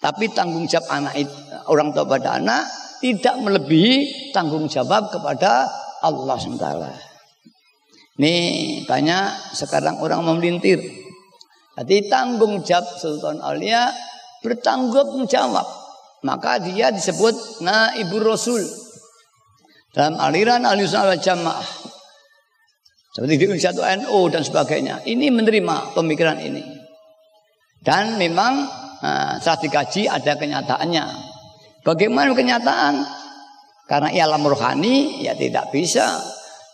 Tapi 0.00 0.32
tanggung 0.32 0.64
jawab 0.64 0.88
anak 0.88 1.14
itu, 1.20 1.36
orang 1.68 1.92
tua 1.92 2.08
pada 2.08 2.40
anak 2.40 2.64
tidak 3.04 3.36
melebihi 3.44 4.32
tanggung 4.32 4.64
jawab 4.64 5.12
kepada 5.12 5.68
Allah 6.00 6.36
SWT. 6.40 6.68
Ini 8.16 8.34
banyak 8.88 9.52
sekarang 9.52 10.00
orang 10.00 10.24
memelintir. 10.24 10.80
Jadi 11.76 12.08
tanggung 12.08 12.64
jawab 12.64 12.96
Sultan 12.96 13.44
Aulia 13.44 13.92
bertanggung 14.40 15.28
jawab. 15.28 15.64
Maka 16.24 16.60
dia 16.60 16.92
disebut 16.92 17.64
Naibu 17.64 18.20
Rasul 18.20 18.60
dalam 19.96 20.20
aliran 20.20 20.68
aliran 20.68 21.16
jamaah 21.16 21.89
seperti 23.20 23.36
di 23.36 23.44
Indonesia 23.52 23.72
itu 23.76 23.84
NU 23.84 24.20
dan 24.32 24.40
sebagainya. 24.40 24.94
Ini 25.04 25.28
menerima 25.28 25.92
pemikiran 25.92 26.40
ini. 26.40 26.64
Dan 27.84 28.16
memang 28.16 28.64
uh, 29.04 29.36
setelah 29.36 29.60
dikaji 29.60 30.08
ada 30.08 30.40
kenyataannya. 30.40 31.04
Bagaimana 31.84 32.32
kenyataan? 32.32 33.04
Karena 33.84 34.08
ia 34.08 34.24
alam 34.24 34.40
rohani 34.40 35.20
ya 35.20 35.36
tidak 35.36 35.68
bisa 35.68 36.16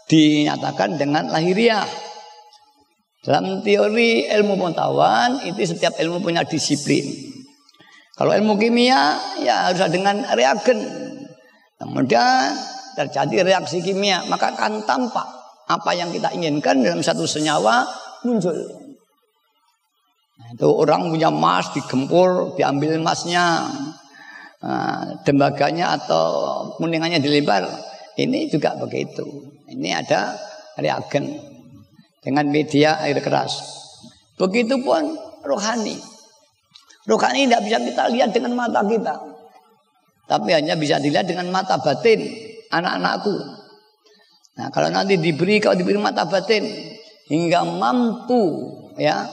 dinyatakan 0.07 0.95
dengan 0.95 1.35
lahiriah. 1.35 1.83
Dalam 3.27 3.67
teori 3.67 4.31
ilmu 4.31 4.55
pengetahuan 4.55 5.51
itu 5.51 5.67
setiap 5.67 5.99
ilmu 5.99 6.23
punya 6.23 6.47
disiplin. 6.47 7.11
Kalau 8.15 8.31
ilmu 8.31 8.55
kimia 8.55 9.19
ya 9.43 9.67
harus 9.67 9.83
dengan 9.91 10.23
reagen. 10.31 10.79
Kemudian 11.75 12.55
terjadi 12.95 13.43
reaksi 13.43 13.83
kimia, 13.83 14.23
maka 14.31 14.55
akan 14.55 14.87
tampak 14.87 15.36
apa 15.67 15.91
yang 15.99 16.15
kita 16.15 16.31
inginkan 16.31 16.83
dalam 16.83 17.03
satu 17.03 17.27
senyawa 17.27 17.83
muncul. 18.23 18.55
Nah, 20.37 20.49
itu 20.53 20.69
orang 20.69 21.11
punya 21.11 21.33
emas 21.33 21.73
digempur, 21.73 22.55
diambil 22.55 23.01
emasnya, 23.01 23.67
nah, 24.61 25.17
dembaganya 25.25 25.97
atau 25.97 26.27
kuningannya 26.77 27.19
dilebar. 27.19 27.67
Ini 28.17 28.49
juga 28.49 28.77
begitu. 28.77 29.25
Ini 29.69 29.97
ada 29.97 30.37
reagen 30.79 31.37
dengan 32.21 32.47
media 32.49 33.01
air 33.03 33.19
keras. 33.21 33.61
Begitupun 34.37 35.03
rohani. 35.45 35.97
Rohani 37.09 37.49
tidak 37.49 37.63
bisa 37.65 37.79
kita 37.81 38.05
lihat 38.13 38.31
dengan 38.35 38.53
mata 38.55 38.85
kita. 38.85 39.15
Tapi 40.27 40.51
hanya 40.53 40.75
bisa 40.75 40.99
dilihat 40.99 41.31
dengan 41.31 41.49
mata 41.55 41.79
batin 41.79 42.19
anak-anakku. 42.75 43.35
Nah, 44.57 44.73
kalau 44.73 44.89
nanti 44.89 45.21
diberi 45.21 45.61
kalau 45.61 45.77
diberi 45.77 46.01
mata 46.01 46.25
batin 46.25 46.65
hingga 47.29 47.61
mampu 47.67 48.73
ya 48.97 49.29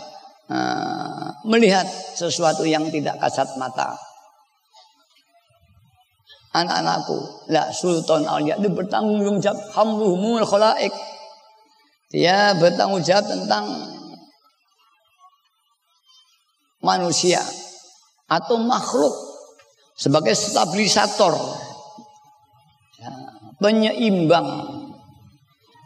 uh, 0.51 1.31
melihat 1.47 1.87
sesuatu 2.15 2.67
yang 2.67 2.91
tidak 2.91 3.15
kasat 3.23 3.47
mata. 3.55 3.95
Anak-anakku, 6.53 7.49
la 7.49 7.73
Sultan 7.73 8.29
Aulia 8.29 8.53
itu 8.61 8.69
bertanggung 8.69 9.41
jawab 9.41 9.57
hamluhumul 9.73 10.45
khalaik. 10.45 10.93
Dia 12.13 12.53
bertanggung 12.61 13.01
jawab 13.01 13.25
tentang 13.25 13.65
manusia 16.83 17.41
atau 18.29 18.61
makhluk 18.61 19.15
sebagai 19.97 20.37
stabilisator 20.37 21.33
penyeimbang. 23.57 24.72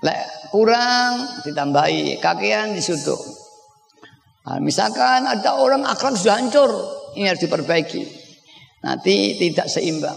Lek 0.08 0.38
kurang 0.56 1.43
ditambahi, 1.43 2.24
kakian 2.24 2.72
disutup. 2.72 3.20
Nah, 4.48 4.63
misalkan 4.63 5.28
ada 5.28 5.60
orang 5.60 5.84
akhlak 5.84 6.15
sudah 6.15 6.39
hancur, 6.39 6.72
ini 7.20 7.28
harus 7.28 7.43
diperbaiki. 7.43 8.04
Nanti 8.88 9.36
tidak 9.36 9.67
seimbang. 9.67 10.15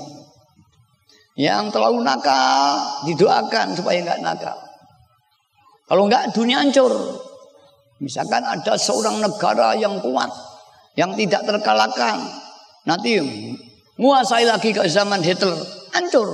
Yang 1.34 1.74
terlalu 1.74 2.06
nakal 2.06 2.78
didoakan 3.10 3.74
supaya 3.74 3.98
enggak 3.98 4.22
nakal. 4.22 4.58
Kalau 5.90 6.06
enggak 6.06 6.30
dunia 6.30 6.62
hancur. 6.62 6.94
Misalkan 7.98 8.46
ada 8.46 8.80
seorang 8.80 9.20
negara 9.20 9.76
yang 9.76 9.98
kuat, 10.00 10.30
yang 10.96 11.12
tidak 11.18 11.44
terkalahkan. 11.44 12.16
Nanti 12.86 13.20
menguasai 14.00 14.46
lagi 14.48 14.72
ke 14.72 14.88
zaman 14.88 15.20
Hitler, 15.20 15.58
hancur 15.92 16.28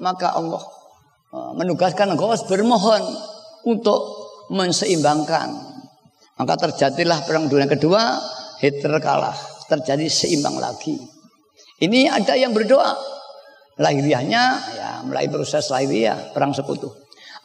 maka 0.00 0.32
Allah 0.32 0.79
menugaskan 1.30 2.14
Ghaus 2.18 2.46
bermohon 2.46 3.02
untuk 3.66 4.00
menseimbangkan. 4.50 5.48
Maka 6.40 6.54
terjadilah 6.68 7.22
perang 7.28 7.46
dunia 7.46 7.68
kedua, 7.68 8.16
Hitler 8.58 8.98
kalah, 8.98 9.36
terjadi 9.68 10.08
seimbang 10.08 10.56
lagi. 10.56 10.96
Ini 11.80 12.10
ada 12.10 12.34
yang 12.36 12.52
berdoa. 12.52 12.96
Lahiriahnya 13.80 14.44
ya 14.76 14.90
mulai 15.08 15.28
proses 15.32 15.72
lahiriah 15.72 16.36
perang 16.36 16.52
sekutu. 16.52 16.92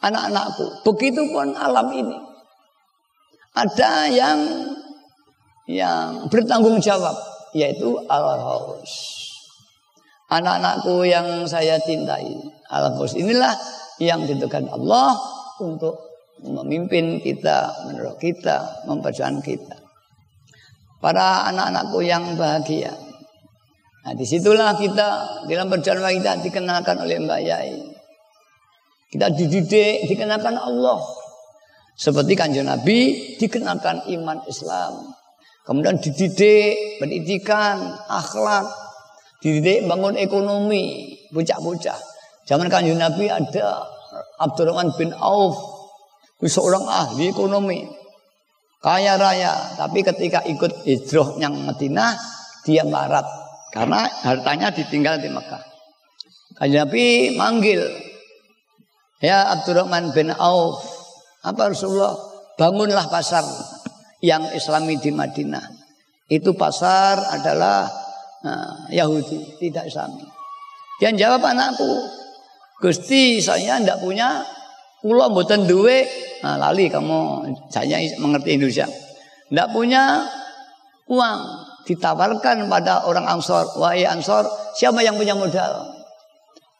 Anak-anakku, 0.04 0.84
begitu 0.84 1.24
pun 1.32 1.56
alam 1.56 1.88
ini. 1.96 2.16
Ada 3.56 4.12
yang 4.12 4.38
yang 5.64 6.28
bertanggung 6.28 6.76
jawab 6.84 7.16
yaitu 7.56 7.96
al-haus. 8.04 9.25
Anak-anakku 10.26 11.06
yang 11.06 11.46
saya 11.46 11.78
cintai, 11.78 12.34
al-haus 12.66 13.14
inilah 13.14 13.54
yang 14.02 14.26
ditentukan 14.26 14.66
Allah 14.74 15.14
untuk 15.62 15.94
memimpin 16.42 17.22
kita, 17.22 17.86
menurut 17.86 18.18
kita, 18.18 18.84
memperjuangkan 18.90 19.38
kita. 19.46 19.76
Para 20.98 21.46
anak-anakku 21.46 22.02
yang 22.02 22.34
bahagia. 22.34 22.90
Nah 24.02 24.12
di 24.18 24.26
situlah 24.26 24.74
kita 24.74 25.42
dalam 25.46 25.70
perjalanan 25.70 26.14
kita 26.18 26.32
dikenalkan 26.42 26.96
oleh 26.98 27.22
Mbak 27.22 27.40
Yai. 27.46 27.78
Kita 29.06 29.30
dididik, 29.30 30.10
dikenakan 30.10 30.58
Allah. 30.58 30.98
Seperti 31.94 32.34
kanjeng 32.34 32.66
Nabi 32.66 33.34
dikenakan 33.38 34.10
iman 34.10 34.42
Islam. 34.50 35.14
Kemudian 35.62 36.02
dididik, 36.02 36.98
pendidikan, 36.98 37.96
akhlak, 38.10 38.85
dididik 39.40 39.84
bangun 39.86 40.16
ekonomi, 40.16 41.16
bocah-bocah. 41.32 41.98
Zaman 42.46 42.70
kanjeng 42.70 43.00
Nabi 43.00 43.26
ada 43.26 43.82
Abdurrahman 44.38 44.94
bin 44.94 45.10
Auf, 45.16 45.58
seorang 46.38 46.86
ahli 46.86 47.34
ekonomi, 47.34 47.84
kaya 48.78 49.18
raya. 49.18 49.74
Tapi 49.74 50.06
ketika 50.06 50.46
ikut 50.46 50.86
hijrah 50.86 51.36
yang 51.42 51.58
Madinah, 51.66 52.14
dia 52.62 52.86
marat 52.86 53.26
karena 53.74 54.06
hartanya 54.22 54.70
ditinggal 54.70 55.18
di 55.18 55.28
Mekah. 55.28 55.62
Kanjeng 56.56 56.86
Nabi 56.86 57.34
manggil, 57.34 57.82
ya 59.18 59.50
Abdurrahman 59.58 60.14
bin 60.14 60.30
Auf, 60.30 60.86
apa 61.42 61.74
Rasulullah 61.74 62.14
bangunlah 62.56 63.10
pasar 63.10 63.42
yang 64.24 64.48
Islami 64.54 64.96
di 65.02 65.12
Madinah. 65.12 65.66
Itu 66.26 66.58
pasar 66.58 67.22
adalah 67.38 68.05
Yahudi, 68.92 69.58
tidak 69.58 69.90
Islami. 69.90 70.22
Dia 71.02 71.12
jawab 71.12 71.44
anakku, 71.44 72.08
Gusti 72.76 73.40
saya 73.40 73.80
tidak 73.80 74.04
punya 74.04 74.44
pulau 75.00 75.32
mboten 75.32 75.64
duwe. 75.64 76.04
Nah, 76.44 76.60
lali 76.60 76.92
kamu 76.92 77.48
saya 77.72 77.96
mengerti 78.20 78.60
Indonesia. 78.60 78.84
Tidak 79.48 79.68
punya 79.72 80.28
uang 81.08 81.40
ditawarkan 81.86 82.66
pada 82.66 83.06
orang 83.06 83.24
Ansor, 83.30 83.78
wahai 83.78 84.04
Ansor, 84.04 84.44
siapa 84.74 85.00
yang 85.00 85.16
punya 85.16 85.38
modal? 85.38 85.94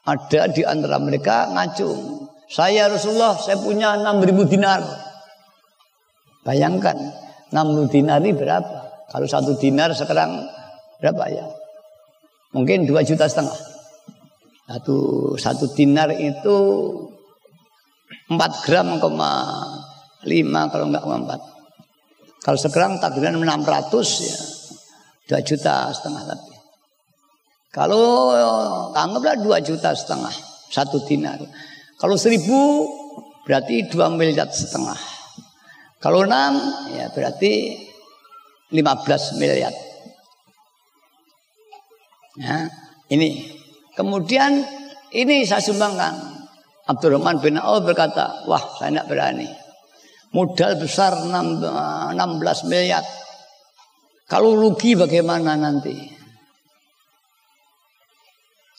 Ada 0.03 0.51
di 0.51 0.61
antara 0.67 0.99
mereka 0.99 1.47
ngacung. 1.51 2.27
Saya 2.47 2.87
Rasulullah, 2.87 3.35
saya 3.39 3.59
punya 3.59 3.95
6000 3.99 4.47
dinar. 4.47 4.79
Bayangkan, 6.47 6.95
60 7.51 7.91
dinar 7.91 8.23
ini 8.23 8.31
berapa? 8.35 9.07
Kalau 9.11 9.27
satu 9.27 9.55
dinar 9.59 9.91
sekarang 9.95 10.47
berapa 10.99 11.23
ya? 11.31 11.47
Mungkin 12.55 12.87
2 12.87 12.93
juta 13.03 13.27
setengah. 13.27 13.57
Satu, 14.67 14.97
satu 15.39 15.65
dinar 15.71 16.11
itu 16.15 16.55
4 18.27 18.63
gram, 18.67 18.99
5 18.99 20.71
kalau 20.71 20.85
enggak 20.91 21.05
4. 21.07 21.57
Kalau 22.43 22.59
sekarang 22.59 22.99
takdiran 22.99 23.39
600 23.43 24.23
ya 24.23 24.37
2 25.35 25.47
juta 25.47 25.91
setengah 25.91 26.23
tapi. 26.23 26.55
Kalau 27.71 28.31
anggaplah 28.95 29.35
2 29.39 29.67
juta 29.67 29.91
setengah 29.91 30.31
satu 30.71 31.03
dinar. 31.03 31.39
Kalau 31.99 32.15
seribu 32.15 32.87
berarti 33.43 33.91
2 33.91 34.15
miliar 34.15 34.47
setengah. 34.47 34.95
Kalau 35.99 36.23
enam 36.23 36.55
ya 36.95 37.11
berarti 37.11 37.83
15 38.71 39.39
miliar. 39.39 39.75
Ya, 42.37 42.69
ini. 43.09 43.57
Kemudian 43.97 44.61
ini 45.11 45.41
saya 45.43 45.59
sumbangkan. 45.59 46.37
Abdurrahman 46.87 47.41
bin 47.43 47.57
Auf 47.59 47.83
berkata, 47.83 48.47
wah 48.47 48.61
saya 48.79 48.93
tidak 48.93 49.07
berani. 49.11 49.49
Modal 50.31 50.79
besar 50.79 51.17
16 51.17 52.13
miliar. 52.69 53.03
Kalau 54.29 54.55
rugi 54.55 54.95
bagaimana 54.95 55.57
nanti? 55.57 55.97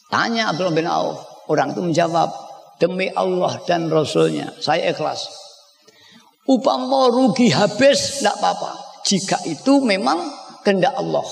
Tanya 0.08 0.54
Abdurrahman 0.54 0.78
bin 0.78 0.88
Auf. 0.88 1.18
Orang 1.48 1.72
itu 1.72 1.80
menjawab, 1.80 2.28
demi 2.78 3.08
Allah 3.10 3.56
dan 3.64 3.88
Rasulnya, 3.88 4.52
saya 4.60 4.92
ikhlas. 4.92 5.26
Upama 6.44 7.08
rugi 7.08 7.48
habis 7.52 8.20
tidak 8.20 8.36
apa-apa. 8.40 8.72
Jika 9.04 9.36
itu 9.48 9.80
memang 9.80 10.20
kehendak 10.64 10.92
Allah. 10.96 11.24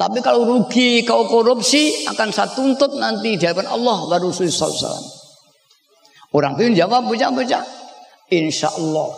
Tapi 0.00 0.24
kalau 0.24 0.48
rugi 0.48 1.04
kau 1.04 1.28
korupsi 1.28 2.08
akan 2.08 2.32
saya 2.32 2.48
tuntut 2.56 2.96
nanti 2.96 3.36
di 3.36 3.44
hadapan 3.44 3.68
Allah 3.68 4.08
Rasulullah 4.16 4.72
SAW. 4.72 4.96
Orang 6.32 6.56
itu 6.56 6.72
jawab 6.72 7.04
bocah-bocah. 7.04 7.60
Insya 8.32 8.72
Allah. 8.80 9.12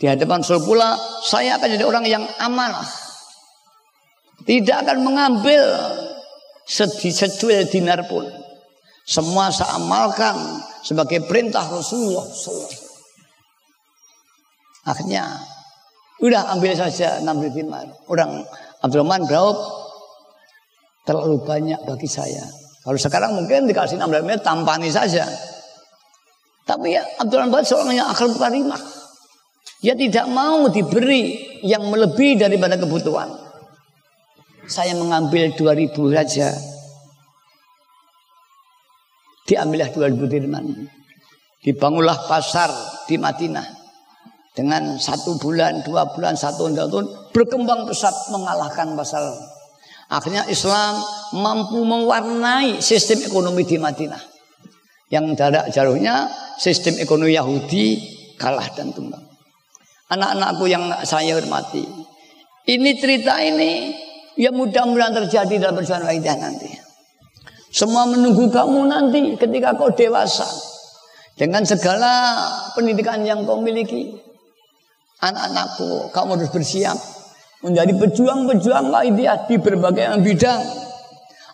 Di 0.00 0.08
hadapan 0.08 0.40
Rasul 0.40 0.64
pula 0.64 0.96
saya 1.20 1.60
akan 1.60 1.68
jadi 1.76 1.84
orang 1.84 2.08
yang 2.08 2.24
amanah. 2.40 2.88
Tidak 4.48 4.88
akan 4.88 5.04
mengambil 5.04 5.60
sejuil 6.64 7.68
dinar 7.68 8.00
pun. 8.08 8.24
Semua 9.04 9.52
saya 9.52 9.76
amalkan 9.76 10.64
sebagai 10.80 11.28
perintah 11.28 11.68
Rasulullah. 11.68 12.24
Akhirnya 14.88 15.44
udah 16.24 16.56
ambil 16.56 16.72
saja 16.72 17.20
6 17.20 17.28
dinar. 17.52 17.84
Orang 18.08 18.48
Abdurrahman 18.80 19.28
Braub 19.28 19.89
terlalu 21.10 21.42
banyak 21.42 21.82
bagi 21.82 22.06
saya. 22.06 22.46
Kalau 22.86 22.94
sekarang 22.94 23.34
mungkin 23.34 23.66
dikasih 23.66 23.98
6 23.98 24.06
dinar 24.06 24.38
tampani 24.38 24.86
saja. 24.86 25.26
Tapi 26.62 26.94
ya 26.94 27.02
Abdurrahman 27.18 27.50
Braub 27.50 27.66
seorang 27.66 27.98
yang 27.98 28.06
akal 28.06 28.30
karimah. 28.38 28.78
Dia 29.82 29.98
tidak 29.98 30.30
mau 30.30 30.70
diberi 30.70 31.58
yang 31.66 31.82
melebihi 31.90 32.38
daripada 32.38 32.78
kebutuhan. 32.78 33.26
Saya 34.70 34.94
mengambil 34.94 35.50
2000 35.58 36.14
saja. 36.14 36.54
Diambillah 39.50 39.90
2000 39.90 40.30
dirham. 40.30 40.86
Dibangunlah 41.66 42.30
pasar 42.30 42.70
di 43.10 43.18
Madinah 43.18 43.66
dengan 44.54 44.96
satu 44.96 45.36
bulan, 45.42 45.82
dua 45.84 46.08
bulan, 46.14 46.38
satu 46.38 46.70
tahun 46.70 47.34
berkembang 47.34 47.84
pesat 47.90 48.14
mengalahkan 48.32 48.94
pasal. 48.94 49.59
Akhirnya 50.10 50.42
Islam 50.50 50.98
mampu 51.38 51.86
mewarnai 51.86 52.82
sistem 52.82 53.22
ekonomi 53.22 53.62
di 53.62 53.78
Madinah. 53.78 54.18
Yang 55.06 55.38
jarak 55.38 55.66
jauhnya 55.70 56.26
sistem 56.58 56.98
ekonomi 56.98 57.38
Yahudi 57.38 57.86
kalah 58.34 58.66
dan 58.74 58.90
tumbang. 58.90 59.22
Anak-anakku 60.10 60.66
yang 60.66 60.90
saya 61.06 61.38
hormati. 61.38 61.86
Ini 62.66 62.90
cerita 62.98 63.38
ini 63.38 63.94
ya 64.34 64.50
mudah-mudahan 64.50 65.14
terjadi 65.14 65.70
dalam 65.70 65.78
perjalanan 65.78 66.18
kita 66.18 66.34
nanti. 66.42 66.70
Semua 67.70 68.02
menunggu 68.10 68.50
kamu 68.50 68.90
nanti 68.90 69.38
ketika 69.38 69.78
kau 69.78 69.94
dewasa. 69.94 70.46
Dengan 71.38 71.62
segala 71.62 72.42
pendidikan 72.74 73.22
yang 73.22 73.46
kau 73.46 73.62
miliki. 73.62 74.18
Anak-anakku, 75.22 76.10
kamu 76.10 76.28
harus 76.34 76.50
bersiap 76.50 76.98
menjadi 77.60 77.92
pejuang-pejuang 77.96 78.88
dia 79.16 79.36
di 79.44 79.56
berbagai 79.60 80.20
bidang. 80.24 80.62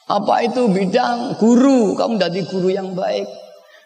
Apa 0.07 0.47
itu 0.47 0.71
bidang 0.71 1.35
guru? 1.39 1.99
Kamu 1.99 2.15
jadi 2.19 2.41
guru 2.47 2.71
yang 2.71 2.95
baik. 2.95 3.27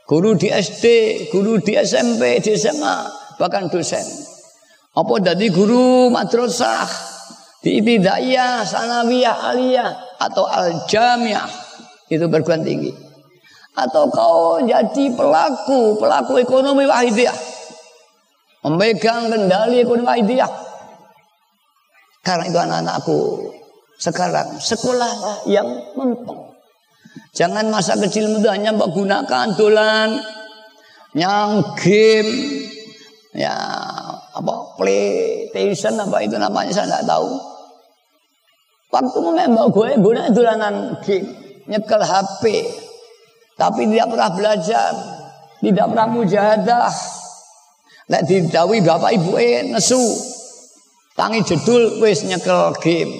Guru 0.05 0.37
di 0.37 0.53
SD, 0.53 0.85
guru 1.33 1.62
di 1.64 1.79
SMP, 1.81 2.43
di 2.45 2.59
SMA, 2.59 2.97
bahkan 3.41 3.73
dosen. 3.73 4.05
Apa 4.93 5.23
jadi 5.23 5.49
guru 5.49 6.12
madrasah, 6.12 6.85
di 7.64 7.81
ibtidaiyah, 7.81 8.66
sanawiyah, 8.66 9.37
aliyah, 9.55 9.91
atau 10.21 10.45
al-jamiah. 10.45 11.47
Itu 12.11 12.27
perguruan 12.27 12.66
tinggi. 12.66 12.91
Atau 13.79 14.11
kau 14.11 14.61
jadi 14.66 15.14
pelaku, 15.14 15.97
pelaku 15.97 16.43
ekonomi 16.43 16.85
wahidiyah 16.85 17.51
memegang 18.64 19.33
kendali 19.33 19.81
ekonomi 19.81 20.23
dia. 20.29 20.49
Karena 22.21 22.45
itu 22.45 22.59
anak-anakku 22.61 23.18
sekarang 24.01 24.61
sekolahlah 24.61 25.45
yang 25.49 25.68
mentok. 25.97 26.57
Jangan 27.33 27.68
masa 27.71 27.97
kecil 27.97 28.29
muda 28.29 28.55
hanya 28.55 28.75
menggunakan 28.75 29.55
dolan, 29.55 30.18
yang 31.14 31.62
game, 31.79 32.31
ya 33.35 33.55
apa 34.31 34.53
PlayStation 34.79 35.99
apa 35.99 36.23
itu 36.23 36.39
namanya 36.39 36.71
saya 36.71 36.87
tidak 36.87 37.05
tahu. 37.07 37.31
Waktu 38.91 39.18
mbak 39.23 39.66
gue 39.71 39.89
guna 40.03 40.23
dolanan 40.35 40.99
game, 41.07 41.31
nyekel 41.71 42.03
HP, 42.03 42.43
tapi 43.55 43.87
tidak 43.87 44.11
pernah 44.11 44.31
belajar, 44.35 44.91
tidak 45.62 45.87
pernah 45.95 46.09
mujahadah. 46.11 46.91
Lek 48.11 48.27
didawi 48.27 48.83
bapak 48.83 49.14
ibu 49.14 49.39
eh 49.39 49.71
nesu, 49.71 50.03
tangi 51.19 51.41
jedul 51.47 52.03
wis 52.03 52.27
nyekel 52.27 52.75
game, 52.83 53.13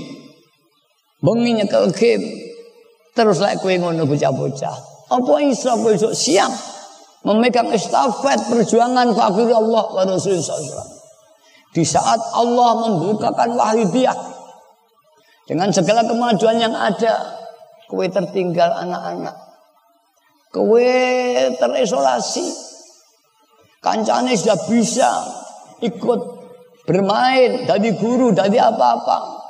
bengi 1.23 1.63
nyekel 1.63 1.91
game, 1.95 2.27
terus 3.15 3.43
lek 3.43 3.59
kue 3.63 3.79
ngono 3.79 4.07
bocah-bocah. 4.07 4.77
Apa 5.11 5.33
iso 5.43 5.75
kowe 5.75 5.95
siap 6.15 6.53
memegang 7.27 7.69
estafet 7.75 8.47
perjuangan 8.47 9.11
fakir 9.11 9.51
Allah 9.51 9.85
wa 9.91 10.03
Rasulullah 10.07 10.87
Di 11.75 11.83
saat 11.83 12.19
Allah 12.35 12.71
membukakan 12.87 13.59
wahyu 13.59 13.91
dia 13.91 14.15
dengan 15.51 15.75
segala 15.75 16.07
kemajuan 16.07 16.63
yang 16.63 16.71
ada, 16.71 17.43
kue 17.91 18.07
tertinggal 18.07 18.71
anak-anak. 18.71 19.35
Kue 20.55 20.95
terisolasi. 21.59 22.71
Kancane 23.83 24.39
sudah 24.39 24.59
bisa 24.71 25.11
ikut 25.83 26.21
bermain 26.85 27.67
dari 27.69 27.97
guru, 27.97 28.33
dari 28.33 28.57
apa-apa. 28.57 29.41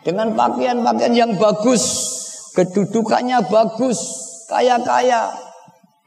Dengan 0.00 0.32
pakaian-pakaian 0.32 1.12
yang 1.12 1.32
bagus, 1.36 1.82
kedudukannya 2.56 3.44
bagus, 3.46 3.98
kaya-kaya. 4.48 5.28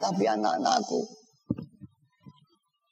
Tapi 0.01 0.27
anak-anakku, 0.27 0.99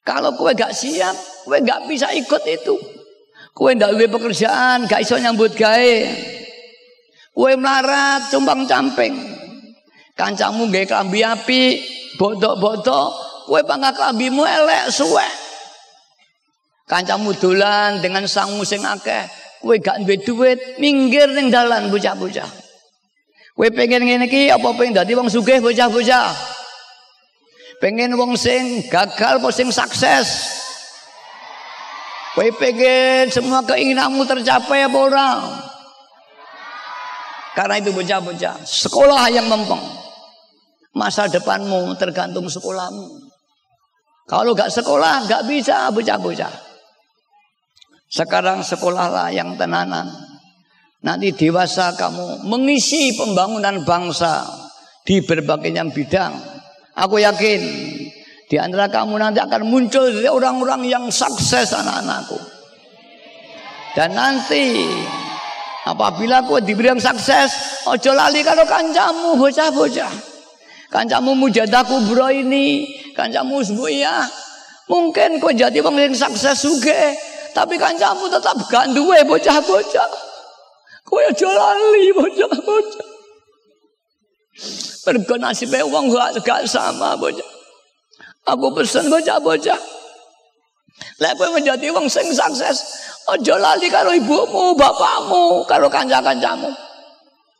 kalau 0.02 0.34
kue 0.34 0.54
gak 0.58 0.74
siap, 0.74 1.14
kue 1.46 1.62
gak 1.62 1.86
bisa 1.86 2.10
ikut 2.14 2.42
itu. 2.48 2.76
Kue 3.52 3.76
ndak 3.76 4.00
pekerjaan, 4.00 4.88
gak 4.88 5.04
iso 5.04 5.20
nyambut 5.20 5.54
gawe. 5.54 5.98
Kue 7.32 7.52
melarat 7.60 8.32
cumbang 8.32 8.66
camping. 8.66 9.14
Kancamu 10.16 10.72
gak 10.72 10.90
klambi 10.90 11.22
api, 11.22 11.64
botok-botok, 12.16 13.10
kue 13.50 13.62
pangga 13.68 13.92
klambimu 13.94 14.42
elek 14.46 14.90
suwe. 14.90 15.41
Kancamu 16.92 17.32
dolan 17.40 18.04
dengan 18.04 18.28
sang 18.28 18.52
musing 18.60 18.84
akeh, 18.84 19.24
kue 19.64 19.80
gak 19.80 20.04
duwe 20.04 20.20
duit, 20.20 20.60
minggir 20.76 21.32
ning 21.32 21.48
dalan 21.48 21.88
bocah-bocah. 21.88 22.52
Kue 23.56 23.72
pengen 23.72 24.04
ngene 24.04 24.28
iki 24.28 24.52
apa 24.52 24.76
pengen 24.76 25.00
dadi 25.00 25.16
wong 25.16 25.32
sugih 25.32 25.64
bocah-bocah? 25.64 26.36
Pengen 27.80 28.20
wong 28.20 28.36
sing 28.36 28.92
gagal 28.92 29.40
apa 29.40 29.50
sing 29.56 29.72
sukses? 29.72 30.52
Kue 32.36 32.52
pengen 32.60 33.32
semua 33.32 33.64
keinginanmu 33.64 34.28
tercapai 34.28 34.84
apa 34.84 34.98
orang? 35.00 35.40
Karena 37.56 37.80
itu 37.80 37.96
bocah-bocah, 37.96 38.68
sekolah 38.68 39.32
yang 39.32 39.48
mempeng. 39.48 39.80
Masa 40.92 41.32
depanmu 41.32 41.96
tergantung 41.96 42.52
sekolahmu. 42.52 43.32
Kalau 44.28 44.52
gak 44.52 44.76
sekolah, 44.76 45.24
gak 45.32 45.48
bisa 45.48 45.88
bocah-bocah. 45.96 46.71
Sekarang 48.12 48.60
sekolahlah 48.60 49.32
yang 49.32 49.56
tenanan. 49.56 50.12
Nanti 51.02 51.32
dewasa 51.32 51.96
kamu 51.96 52.46
mengisi 52.46 53.16
pembangunan 53.16 53.82
bangsa 53.88 54.46
di 55.08 55.24
berbagai 55.24 55.72
yang 55.72 55.90
bidang. 55.90 56.36
Aku 56.94 57.18
yakin 57.18 57.62
di 58.52 58.56
antara 58.60 58.92
kamu 58.92 59.16
nanti 59.16 59.40
akan 59.40 59.64
muncul 59.64 60.12
orang-orang 60.28 60.86
yang 60.92 61.08
sukses 61.08 61.72
anak-anakku. 61.72 62.38
Dan 63.96 64.12
nanti 64.14 64.86
Apabila 65.82 66.46
kau 66.46 66.62
diberi 66.62 66.94
sukses, 67.02 67.82
ojo 67.90 68.12
lali 68.14 68.46
kalau 68.46 68.62
kancamu 68.70 69.34
bocah-bocah. 69.34 70.14
Kancamu 70.94 71.34
mujadaku 71.34 72.06
bro 72.06 72.30
ini, 72.30 72.86
kancamu 73.18 73.66
ya. 73.90 74.30
Mungkin 74.86 75.42
kau 75.42 75.50
jadi 75.50 75.82
wong 75.82 75.98
yang 75.98 76.14
sukses 76.14 76.62
juga, 76.62 77.18
tapi 77.52 77.76
kancamu 77.76 78.28
tetap 78.32 78.56
gak 78.68 78.92
duwe 78.96 79.20
bocah-bocah. 79.28 80.10
Kau 81.08 81.20
ojo 81.20 81.50
lali 81.52 82.12
bocah-bocah. 82.16 83.08
Mergo 85.08 85.36
nasibe 85.42 85.80
wong 85.88 86.12
gak, 86.14 86.40
gak 86.44 86.62
sama 86.68 87.18
bocah. 87.20 87.50
Aku 88.48 88.74
pesen 88.74 89.12
bocah-bocah. 89.12 89.80
Lek 91.22 91.34
kowe 91.38 91.50
menjadi 91.54 91.90
wong 91.94 92.06
sing 92.10 92.30
sukses, 92.30 92.78
Ojo 93.30 93.56
lali 93.62 93.86
karo 93.88 94.10
ibumu, 94.18 94.74
bapakmu, 94.74 95.66
karo 95.70 95.86
kanca-kancamu. 95.88 96.74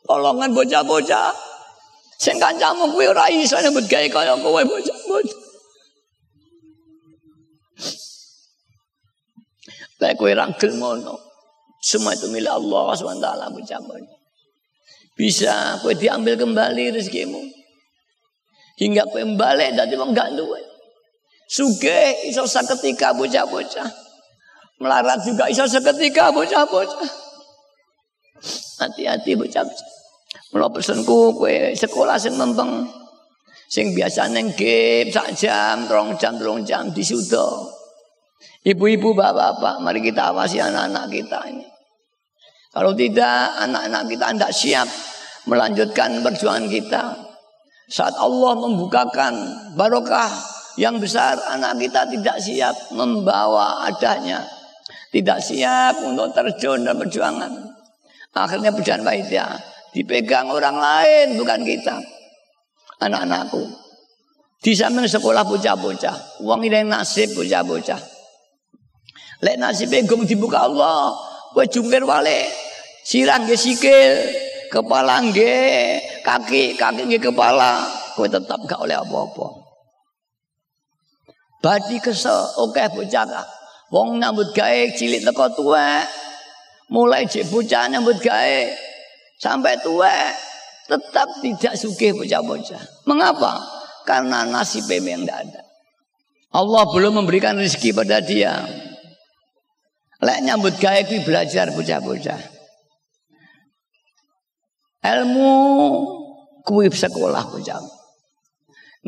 Tolongan 0.02 0.50
bocah-bocah. 0.50 1.30
Sing 2.18 2.38
kancamu 2.38 2.90
kuwi 2.90 3.06
ora 3.10 3.30
iso 3.30 3.58
nyebut 3.62 3.86
gawe 3.86 4.06
kaya 4.10 4.34
kowe 4.42 4.62
bocah-bocah. 4.62 5.31
Lek 10.02 10.18
kowe 10.18 10.34
rangkel 10.34 10.74
ngono. 10.74 11.14
Semua 11.78 12.14
itu 12.18 12.26
milik 12.26 12.50
Allah 12.50 12.90
SWT 12.98 13.26
bocah-bocah. 13.54 14.18
Bisa 15.14 15.78
kowe 15.78 15.94
diambil 15.94 16.34
kembali 16.34 16.90
rezekimu. 16.90 17.38
Hingga 18.82 19.06
kowe 19.06 19.22
balik 19.38 19.78
dadi 19.78 19.94
wong 19.94 20.10
gak 20.10 20.34
duwe. 20.34 20.58
Sugih 21.46 22.26
iso 22.26 22.42
saketika 22.50 23.14
bocah-bocah. 23.14 23.86
Melarat 24.82 25.22
juga 25.22 25.46
iso 25.46 25.70
seketika 25.70 26.34
bocah-bocah. 26.34 27.10
Hati-hati 28.82 29.38
bocah-bocah. 29.38 29.90
Mula 30.50 30.66
pesenku 30.74 31.38
kue 31.38 31.78
sekolah 31.78 32.18
sing 32.18 32.34
mempeng. 32.34 32.90
Sing 33.72 33.96
biasa 33.96 34.28
neng 34.28 34.52
game 34.52 35.08
sak 35.08 35.32
jam, 35.32 35.88
rong 35.88 36.20
jam, 36.20 36.36
rong 36.36 36.60
jam 36.66 36.92
di 36.92 37.00
sudo. 37.00 37.81
Ibu-ibu, 38.62 39.14
bapak-bapak, 39.14 39.82
mari 39.82 40.00
kita 40.02 40.30
awasi 40.30 40.62
anak-anak 40.62 41.10
kita 41.10 41.38
ini. 41.50 41.66
Kalau 42.70 42.94
tidak, 42.94 43.58
anak-anak 43.58 44.02
kita 44.06 44.24
tidak 44.32 44.52
siap 44.54 44.88
melanjutkan 45.50 46.22
perjuangan 46.22 46.66
kita. 46.70 47.02
Saat 47.90 48.14
Allah 48.16 48.52
membukakan 48.56 49.34
barokah 49.74 50.30
yang 50.78 50.96
besar, 51.02 51.36
anak 51.50 51.76
kita 51.82 52.06
tidak 52.08 52.36
siap 52.38 52.74
membawa 52.94 53.84
adanya 53.84 54.46
tidak 55.12 55.44
siap 55.44 56.00
untuk 56.08 56.32
terjun 56.32 56.88
dalam 56.88 56.96
perjuangan. 56.96 57.52
Akhirnya 58.32 58.72
perjuangan 58.72 59.04
panitia 59.04 59.60
dipegang 59.92 60.48
orang 60.48 60.80
lain 60.80 61.36
bukan 61.36 61.60
kita. 61.68 62.00
Anak-anakku. 63.04 63.60
Di 64.64 64.72
samping 64.72 65.04
sekolah 65.04 65.44
bocah-bocah. 65.44 66.40
Uang 66.40 66.64
ini 66.64 66.80
nasib 66.88 67.36
bocah-bocah. 67.36 68.00
Lek 69.42 69.58
nasib 69.58 69.90
gong 70.06 70.22
dibuka 70.22 70.70
Allah. 70.70 71.12
Gue 71.50 71.66
jungkir 71.66 72.06
wale. 72.06 72.46
Sirang 73.02 73.44
ge 73.50 73.58
sikil. 73.58 74.14
Kepala 74.70 75.18
ge 75.34 75.98
kaki. 76.22 76.78
Kaki 76.78 77.10
ge 77.10 77.18
kepala. 77.18 77.82
Gue 78.14 78.30
tetap 78.30 78.62
gak 78.70 78.80
oleh 78.80 78.94
apa-apa. 78.94 79.46
Badi 81.58 81.98
kesel. 81.98 82.38
Oke 82.62 82.86
bocah 82.94 83.24
kah. 83.26 83.46
Wong 83.90 84.22
nyambut 84.22 84.54
gawe 84.54 84.80
cilik 84.94 85.26
teko 85.26 85.46
tua. 85.52 86.00
Mulai 86.92 87.26
cek 87.26 87.50
bocah 87.50 87.88
nyambut 87.90 88.20
gawe 88.22 88.58
sampai 89.42 89.74
tua 89.82 90.12
tetap 90.86 91.28
tidak 91.40 91.74
sugih 91.78 92.12
bocah-bocah. 92.14 92.82
Mengapa? 93.08 93.58
Karena 94.04 94.44
nasib 94.44 94.86
yang 94.90 95.24
tidak 95.24 95.38
ada. 95.48 95.62
Allah 96.52 96.84
belum 96.92 97.22
memberikan 97.24 97.56
rezeki 97.56 97.96
pada 97.96 98.20
dia. 98.20 98.60
Lek 100.22 100.38
nyambut 100.46 100.78
gawe 100.78 101.02
kuwi 101.02 101.26
belajar 101.26 101.74
bocah-bocah. 101.74 102.40
Ilmu 105.02 105.50
kuwi 106.62 106.86
sekolah 106.94 107.42
bocah. 107.50 107.82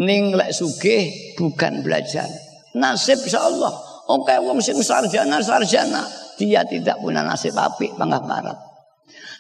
Ning 0.03 0.35
lek 0.35 0.51
sugih 0.51 1.35
bukan 1.39 1.87
belajar. 1.87 2.27
Nasib 2.75 3.23
Allah. 3.39 3.71
Oke 4.11 4.35
wong 4.43 4.59
sing 4.59 4.77
sarjana 4.83 5.39
sarjana 5.39 6.03
dia 6.35 6.67
tidak 6.67 6.99
punya 6.99 7.23
nasib 7.23 7.55
api 7.55 7.95
panggah 7.95 8.21
barat. 8.27 8.59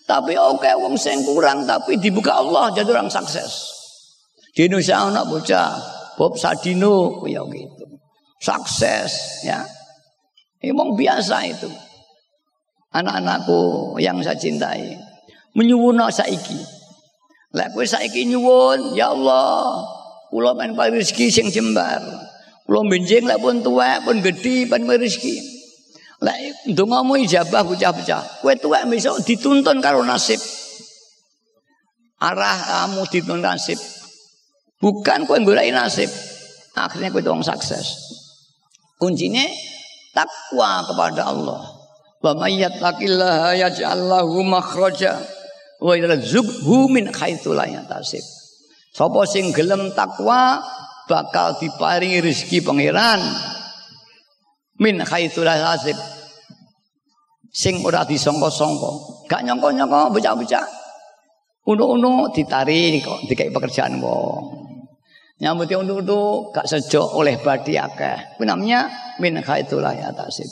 Tapi 0.07 0.39
oke 0.39 0.70
wong 0.79 0.95
sing 0.95 1.27
kurang 1.27 1.66
tapi 1.66 1.99
dibuka 1.99 2.39
Allah 2.39 2.70
jadi 2.70 2.95
orang 2.95 3.11
sukses. 3.11 3.75
Di 4.55 4.70
Indonesia 4.70 5.11
anak 5.11 5.27
bocah 5.27 5.68
Bob 6.14 6.39
Sadino 6.39 7.27
ya 7.27 7.43
gitu. 7.51 7.99
Sukses 8.39 9.43
ya. 9.43 9.66
Emang 10.65 10.97
biasa 10.97 11.45
itu. 11.45 11.69
Anak-anakku 12.95 13.95
yang 13.99 14.23
saya 14.23 14.39
cintai. 14.39 14.97
Menyuwun 15.55 15.99
saiki. 16.11 16.59
Lek 17.55 17.71
kowe 17.71 17.87
saiki 17.87 18.27
nyuwun, 18.27 18.99
ya 18.99 19.15
Allah, 19.15 19.87
kula 20.31 20.59
men 20.59 20.75
rezeki 20.75 21.31
sing 21.31 21.47
jembar. 21.55 22.03
Kulo 22.67 22.83
benjing 22.89 23.29
lek 23.29 23.39
pun 23.39 23.62
tua 23.62 24.01
pun 24.03 24.19
gede 24.19 24.67
pun 24.67 24.89
rezeki. 24.91 25.37
Lek 26.25 26.67
ndongamu 26.73 27.21
ijabah 27.23 27.62
bocah-bocah. 27.62 28.43
Kowe 28.43 28.55
tuwek 28.59 28.89
besok 28.91 29.23
dituntun 29.23 29.79
karo 29.79 30.03
nasib. 30.03 30.41
arah 32.25 32.89
kamu 32.89 33.05
di 33.12 33.21
nasib. 33.21 33.79
Bukan 34.81 35.29
kowe 35.29 35.39
golek 35.45 35.69
nasib. 35.73 36.09
Akhirnya 36.75 37.12
kowe 37.12 37.21
wong 37.21 37.45
sukses. 37.45 37.85
Kuncinya 38.97 39.45
takwa 40.15 40.87
kepada 40.87 41.29
Allah. 41.29 41.61
Wa 42.25 42.33
may 42.39 42.57
yattaqillaha 42.57 43.59
yaj'al 43.61 44.01
lahu 44.09 44.41
makhraja 44.47 45.21
wa 45.83 45.93
yarzuqhu 45.93 46.89
min 46.89 47.12
haitsu 47.12 47.53
la 47.53 47.69
yahtasib. 47.69 48.25
Sapa 48.95 49.27
sing 49.29 49.53
gelem 49.53 49.93
takwa 49.93 50.62
bakal 51.11 51.61
diparingi 51.61 52.25
rezeki 52.25 52.65
pangeran 52.65 53.21
min 54.81 55.03
haitsu 55.05 55.45
la 55.45 55.61
yahtasib. 55.61 55.99
Sing 57.55 57.85
ora 57.85 58.03
disangka-sangka. 58.03 58.91
Gak 59.31 59.47
nyangka-nyangka 59.47 60.11
bocah-bocah. 60.11 60.67
Uno-uno 61.65 62.29
ditarik 62.35 63.05
kok 63.05 63.31
dikai 63.31 63.53
pekerjaan 63.53 64.03
wong. 64.03 64.64
Nyambut 65.43 65.66
yang 65.66 65.82
itu 65.82 66.22
gak 66.55 66.66
sejok 66.70 67.18
oleh 67.18 67.35
badi 67.43 67.74
akeh. 67.74 68.39
Namanya 68.39 68.87
min 69.18 69.35
khaitulah 69.43 69.91
ya 69.91 70.14
tasib. 70.14 70.47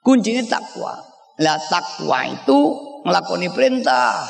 Kuncinya 0.00 0.40
takwa. 0.48 0.96
Lah 1.44 1.60
takwa 1.68 2.24
itu 2.24 2.58
ngelakoni 3.04 3.52
perintah. 3.52 4.24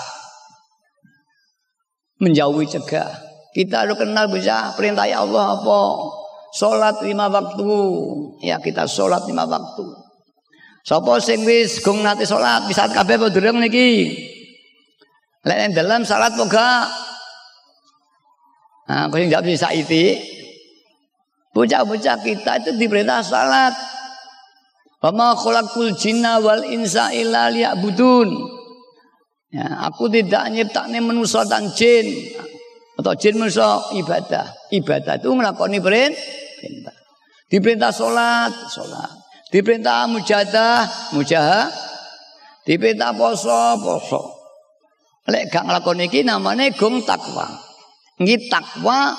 Menjauhi 2.18 2.66
cegah. 2.66 3.10
Kita 3.54 3.86
harus 3.86 3.98
kenal 3.98 4.30
bisa 4.30 4.74
perintah 4.74 5.06
ya 5.06 5.22
Allah 5.22 5.62
apa. 5.62 5.80
Sholat 6.50 6.98
lima 7.06 7.30
waktu. 7.30 7.70
Ya 8.42 8.58
kita 8.58 8.90
sholat 8.90 9.30
lima 9.30 9.46
waktu. 9.46 9.86
Sopo 10.82 11.22
sing 11.22 11.46
wis 11.46 11.78
gong 11.84 12.02
nanti 12.02 12.26
sholat 12.26 12.66
bisa 12.66 12.90
kabeh 12.90 13.14
apa 13.14 13.30
durung 13.30 13.62
niki. 13.62 14.10
Lek 15.46 15.72
dalam 15.72 16.04
salat 16.04 16.34
poga 16.36 16.84
Nah, 18.91 19.07
yang 19.07 19.30
jawab 19.30 19.47
bisa 19.47 19.70
itu. 19.70 20.18
Bocah-bocah 21.55 22.18
kita 22.26 22.59
itu 22.59 22.70
diperintah 22.74 23.22
salat. 23.22 23.70
Wama 24.99 25.38
khalaqul 25.38 25.95
jinna 25.95 26.43
wal 26.43 26.66
insa 26.66 27.14
illa 27.14 27.55
liya'budun. 27.55 28.34
Ya, 29.55 29.86
aku 29.86 30.11
tidak 30.11 30.51
nyiptakne 30.51 30.99
manusia 30.99 31.47
dan 31.47 31.70
jin 31.74 32.07
atau 32.99 33.14
jin 33.14 33.38
manusia 33.38 33.78
ibadah. 33.95 34.47
Ibadah 34.74 35.22
itu 35.22 35.30
ngelakoni 35.30 35.78
perintah. 35.78 36.95
Diperintah 37.47 37.95
salat, 37.95 38.51
salat. 38.74 39.11
Diperintah 39.55 40.11
mujadah, 40.11 41.14
mujaha. 41.14 41.70
Diperintah 42.66 43.14
poso, 43.14 43.78
poso. 43.78 44.22
Lek 45.30 45.47
gak 45.47 45.62
ngelakoni 45.66 46.11
iki 46.11 46.26
namanya 46.26 46.66
gong 46.74 47.07
takwa. 47.07 47.69
Ini 48.20 48.52
takwa 48.52 49.16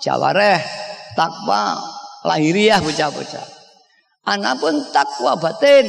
jawareh, 0.00 0.56
takwa 1.12 1.76
lahiriah 2.24 2.80
bocah-bocah. 2.80 3.44
Anak 4.24 4.56
pun 4.56 4.72
takwa 4.88 5.36
batin. 5.36 5.84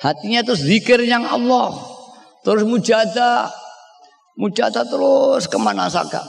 Hatinya 0.00 0.40
terus 0.40 0.64
zikir 0.64 1.04
yang 1.04 1.28
Allah. 1.28 1.76
Terus 2.48 2.64
mujadah. 2.64 3.52
Mujadah 4.40 4.88
terus 4.88 5.44
ke 5.44 5.60
mana 5.60 5.92
saja. 5.92 6.24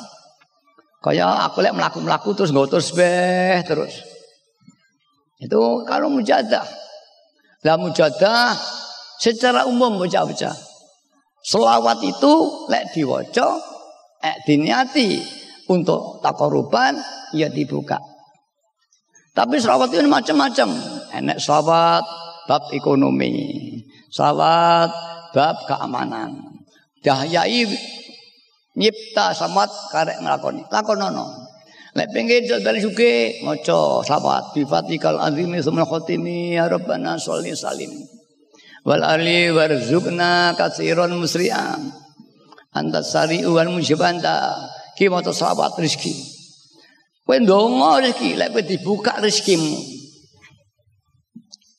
Kayak 0.99 1.47
aku 1.47 1.63
lihat 1.63 1.75
melaku-melaku 1.75 2.35
terus 2.35 2.51
nggak 2.51 2.67
terus 2.67 2.91
beh 2.91 3.59
terus. 3.63 4.03
Itu 5.39 5.87
kalau 5.87 6.11
mujadah. 6.11 6.67
Lah 7.63 7.79
mujadah 7.79 8.51
secara 9.15 9.63
umum 9.63 9.95
bocah-bocah. 9.95 10.55
Selawat 11.43 12.03
itu 12.03 12.33
lek 12.67 12.95
diwaca 12.95 13.47
eh 14.23 14.35
diniati 14.47 15.42
untuk 15.69 16.19
takoruban 16.19 16.97
ya 17.35 17.47
dibuka. 17.47 17.99
Tapi 19.33 19.57
selawat 19.57 19.89
itu 19.93 20.05
macam-macam. 20.05 20.69
Enak 21.13 21.37
selawat 21.41 22.05
bab 22.45 22.69
ekonomi, 22.69 23.33
selawat 24.13 24.93
bab 25.33 25.55
keamanan. 25.65 26.37
Dahyai 27.01 27.65
nyipta 28.77 29.33
samat 29.33 29.69
karek 29.89 30.21
nglakoni. 30.21 30.69
Lakonono. 30.69 31.49
Lek 31.93 32.09
pengen 32.09 32.49
dari 32.65 32.81
suke 32.81 33.41
maca 33.45 34.01
selawat 34.01 34.57
bi 34.57 34.65
fatikal 34.65 35.21
azimi 35.21 35.61
sumul 35.61 35.85
khatimi 35.85 36.57
ya 36.57 36.65
rabbana 36.69 37.17
salim. 37.21 37.93
Wal 38.83 39.01
ali 39.01 39.49
warzuqna 39.49 40.57
katsiron 40.57 41.13
musri'an. 41.17 41.79
Anta 42.73 43.05
sari'u 43.05 43.53
wal 43.53 43.69
Ki 44.97 45.09
maca 45.09 45.33
selawat 45.33 45.77
rezeki. 45.81 46.13
Kowe 47.25 47.39
ndonga 47.39 48.03
rezeki, 48.03 48.29
lek 48.35 48.49
kowe 48.53 48.61
dibuka 48.61 49.11
rezekimu. 49.23 49.73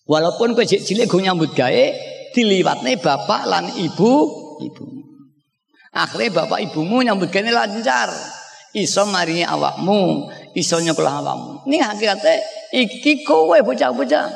Walaupun 0.09 0.57
kowe 0.57 0.67
cilik 0.67 1.07
go 1.09 1.21
nyambut 1.21 1.55
gawe, 1.55 1.85
diliwatne 2.35 2.97
bapak 2.99 3.43
lan 3.47 3.71
ibu, 3.79 4.13
ibu. 4.65 4.85
Akhirnya 5.95 6.43
bapak 6.43 6.59
ibumu 6.67 7.07
nyambut 7.07 7.31
gawe 7.31 7.51
lancar. 7.51 8.11
Iso 8.75 9.07
maringi 9.07 9.47
awakmu, 9.47 10.27
iso 10.59 10.83
nyekolah 10.83 11.23
awakmu. 11.23 11.71
Ini 11.71 11.79
hakikatnya 11.79 12.35
iki 12.75 13.23
kowe 13.23 13.55
bocah-bocah. 13.63 14.27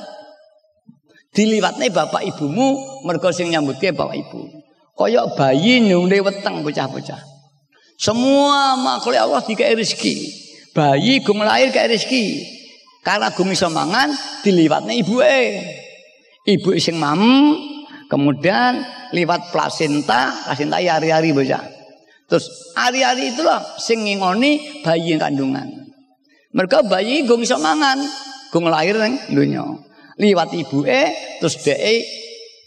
Diliwatne 1.35 1.91
bapak 1.91 2.23
ibumu 2.23 2.79
mergo 3.03 3.35
sing 3.35 3.51
nyambut 3.51 3.83
gawe 3.83 3.93
bapak 3.97 4.17
ibu. 4.23 4.41
Koyok 4.95 5.35
bayi 5.35 5.83
nyungne 5.83 6.23
weteng 6.23 6.63
bocah-bocah. 6.63 7.38
Semua 7.99 8.79
makhluk 8.79 9.19
Allah 9.19 9.43
dikai 9.43 9.75
rezeki. 9.75 10.15
Bayi 10.71 11.19
gung 11.27 11.43
lahir 11.43 11.75
kayak 11.75 11.91
rezeki. 11.91 12.47
Karena 13.03 13.35
gung 13.35 13.51
iso 13.51 13.67
mangan 13.67 14.15
diliwatnya 14.47 14.95
ibu 14.95 15.19
eh. 15.19 15.67
Ibu 16.47 16.79
iseng 16.79 17.03
mam, 17.03 17.21
kemudian 18.07 18.87
liwat 19.11 19.51
plasenta, 19.51 20.31
plasenta 20.47 20.79
ya 20.79 21.03
hari-hari 21.03 21.35
bocah. 21.35 21.61
Terus 22.31 22.47
hari-hari 22.79 23.35
itulah 23.35 23.59
sing 23.83 24.07
ngingoni 24.07 24.81
bayi 24.87 25.19
kandungan. 25.19 25.67
Mereka 26.55 26.87
bayi 26.87 27.27
gung 27.27 27.43
iso 27.43 27.59
mangan, 27.59 27.99
gung 28.55 28.71
lahir 28.71 28.95
neng 28.95 29.19
dunia. 29.35 29.67
Liwat 30.23 30.55
ibu 30.55 30.87
eh, 30.87 31.39
terus 31.43 31.59
dee 31.67 32.07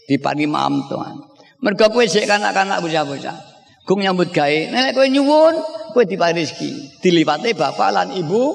dipani 0.04 0.44
mam 0.44 0.84
tuan. 0.92 1.16
Mereka 1.64 1.88
kue 1.88 2.04
sik 2.04 2.28
kanak-kanak 2.28 2.84
bocah-bocah. 2.84 3.51
Gung 3.82 4.00
nyambut 4.02 4.30
gawe. 4.30 4.58
Nek 4.70 4.94
kowe 4.94 5.06
nyuwun, 5.10 5.54
kowe 5.90 6.04
diparingi 6.06 6.46
rezeki. 6.46 6.70
Dilipate 7.02 7.54
bapak 7.58 7.90
lan 7.90 8.08
ibu. 8.14 8.54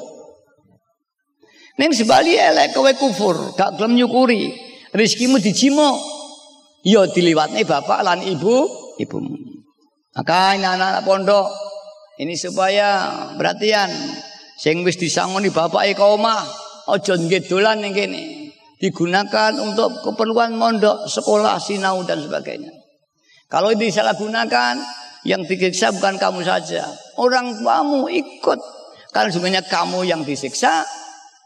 Ning 1.78 1.92
sebali 1.92 2.40
elek 2.40 2.72
kowe 2.72 2.92
kufur, 2.96 3.54
gak 3.60 3.76
gelem 3.76 4.00
nyukuri. 4.00 4.56
Rezekimu 4.96 5.38
dijimo. 5.44 6.00
Ya 6.88 7.04
diliwatne 7.04 7.68
bapak 7.68 8.00
lan 8.08 8.24
ibu, 8.24 8.66
ibumu. 8.96 9.36
Maka 10.16 10.58
anak-anak 10.58 11.06
pondok 11.06 11.46
ini 12.18 12.34
supaya 12.34 13.06
perhatian 13.38 13.92
sing 14.58 14.82
wis 14.82 14.98
disangoni 14.98 15.54
bapake 15.54 15.94
omah 16.02 16.42
aja 16.90 17.14
nggih 17.14 17.46
dolan 17.46 17.84
ning 17.84 17.94
kene. 17.94 18.50
Digunakan 18.78 19.58
untuk 19.58 20.06
keperluan 20.06 20.54
mondok, 20.54 21.10
sekolah, 21.10 21.58
sinau 21.58 22.06
dan 22.06 22.22
sebagainya. 22.22 22.70
Kalau 23.50 23.74
disalahgunakan 23.74 24.78
yang 25.26 25.42
disiksa 25.48 25.90
bukan 25.96 26.20
kamu 26.22 26.46
saja. 26.46 26.86
Orang 27.18 27.58
tuamu 27.58 28.06
ikut. 28.12 28.60
Karena 29.16 29.30
sebenarnya 29.34 29.64
kamu 29.66 30.06
yang 30.06 30.22
disiksa. 30.22 30.86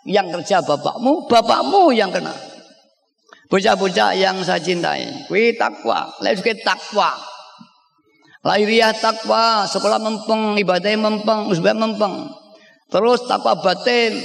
Yang 0.02 0.42
kerja 0.42 0.66
bapakmu, 0.66 1.30
bapakmu 1.30 1.94
yang 1.94 2.10
kena. 2.10 2.34
Bocah-bocah 3.52 4.16
yang 4.18 4.42
saya 4.48 4.64
cintai. 4.64 5.28
Kui 5.28 5.54
takwa. 5.60 6.08
Juga 6.24 6.56
takwa. 6.64 7.12
Lahiriah 8.48 8.96
takwa. 8.96 9.68
Sekolah 9.68 10.00
mempeng. 10.00 10.56
Ibadahnya 10.58 10.98
mempeng. 10.98 11.52
Musbah 11.52 11.76
mempeng. 11.76 12.32
Terus 12.90 13.28
takwa 13.28 13.60
batin. 13.60 14.16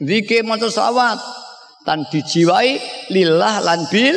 Zikir 0.00 0.46
motor 0.46 0.70
sawat. 0.70 1.18
Dan 1.84 2.06
dijiwai 2.08 2.80
lillah 3.12 3.60
lan 3.60 3.90
bil. 3.90 4.16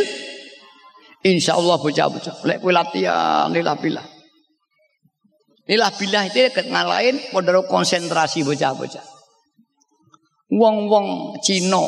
Insya 1.25 1.57
Allah 1.57 1.75
bocah-bocah. 1.81 2.45
Lek 2.47 2.61
latihan 2.63 3.51
lillah 3.51 3.75
bilah. 3.75 4.16
Inilah 5.67 5.91
bilah 5.99 6.23
itu 6.31 6.47
ngalahin 6.71 7.19
pondok 7.35 7.67
konsentrasi 7.67 8.47
bocah-bocah. 8.47 9.03
Wong-wong 10.47 11.35
Cina 11.43 11.83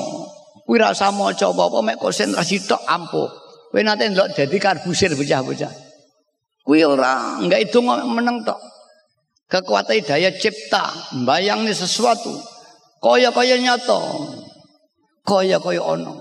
kuwi 0.68 0.84
ra 0.84 0.92
sama 0.92 1.32
coba 1.32 1.72
apa 1.72 1.80
mek 1.82 1.98
konsentrasi 1.98 2.68
tok 2.68 2.84
ampuh. 2.84 3.32
Kowe 3.72 3.80
nate 3.80 4.12
ndelok 4.12 4.36
dadi 4.36 4.60
karbusir 4.60 5.16
bocah-bocah. 5.16 5.72
Kuwi 6.68 6.84
ora 6.84 7.40
enggak 7.40 7.72
itu 7.72 7.80
meneng 7.88 8.44
tok. 8.44 8.60
Kekuatan 9.50 10.06
daya 10.06 10.30
cipta, 10.36 10.94
bayangnya 11.26 11.74
sesuatu. 11.74 12.36
Kaya-kaya 13.02 13.58
nyata. 13.58 13.98
Kaya-kaya 15.24 15.82
ono. 15.82 16.20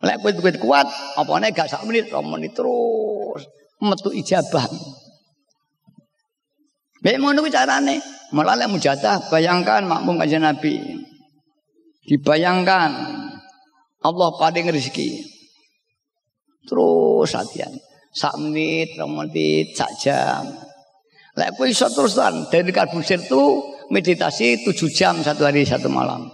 Lek 0.00 0.24
kowe 0.24 0.50
kuat, 0.56 0.88
apane 1.20 1.52
gak 1.52 1.68
sak 1.68 1.84
menit, 1.84 2.08
menit 2.08 2.56
terus 2.56 3.44
metu 3.84 4.08
ijabah. 4.08 4.64
Mek 7.04 7.20
ngono 7.20 7.44
kuwi 7.44 7.52
carane. 7.52 8.00
Malah 8.32 8.56
lek 8.56 8.72
mujadah 8.72 9.28
bayangkan 9.28 9.84
makmum 9.84 10.16
kanjeng 10.16 10.40
Nabi. 10.40 10.80
Dibayangkan 12.08 12.90
Allah 14.00 14.28
paling 14.40 14.72
rezeki. 14.72 15.20
Terus 16.64 17.28
latihan. 17.36 17.72
Sak 18.14 18.40
menit, 18.40 18.96
menit, 18.96 19.76
sak 19.76 19.92
jam. 20.00 20.48
Lek 21.36 21.52
kowe 21.60 21.68
iso 21.68 21.90
terusan 21.92 22.48
dari 22.48 22.72
karbusir 22.72 23.20
itu 23.20 23.42
meditasi 23.92 24.64
tujuh 24.64 24.88
jam 24.88 25.20
satu 25.20 25.44
hari 25.44 25.66
satu 25.66 25.92
malam. 25.92 26.24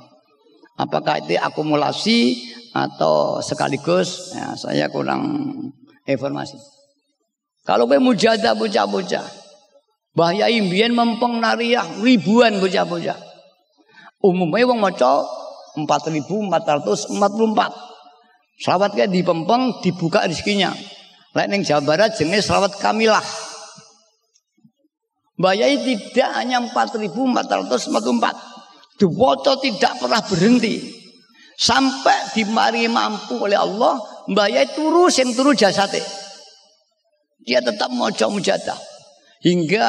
Apakah 0.78 1.24
itu 1.24 1.34
akumulasi 1.34 2.46
atau 2.70 3.42
sekaligus? 3.42 4.32
Ya, 4.36 4.54
saya 4.54 4.86
kurang 4.86 5.50
informasi. 6.06 6.60
Kalau 7.66 7.90
kowe 7.90 7.98
mujadah 7.98 8.54
bocah-bocah, 8.54 9.39
bahaya 10.14 10.46
imbian 10.50 10.94
mempeng 10.94 11.38
nariyah 11.38 12.02
ribuan 12.02 12.58
bocah-bocah. 12.58 13.18
Umumnya 14.20 14.68
wong 14.68 14.84
maca 14.84 15.24
4444. 15.78 17.14
Selawat 18.60 18.92
kayak 18.92 19.08
dipempeng 19.08 19.80
dibuka 19.80 20.28
rezekinya. 20.28 20.76
Lek 21.32 21.48
ning 21.48 21.64
Jawa 21.64 21.80
Barat 21.80 22.12
jenis 22.18 22.44
selawat 22.44 22.76
kamilah. 22.76 23.24
Bayai 25.40 25.80
tidak 25.80 26.30
hanya 26.36 26.60
4444. 26.68 29.00
Diwaca 29.00 29.56
tidak 29.64 29.96
pernah 29.96 30.20
berhenti. 30.20 31.00
Sampai 31.56 32.36
dimari 32.36 32.84
mampu 32.88 33.36
oleh 33.40 33.56
Allah, 33.56 33.96
bayai 34.28 34.68
turu 34.76 35.08
sing 35.08 35.32
turu 35.32 35.56
jasate. 35.56 36.04
Dia 37.40 37.64
tetap 37.64 37.88
mojo 37.88 38.28
mujadah. 38.28 38.89
Hingga 39.40 39.88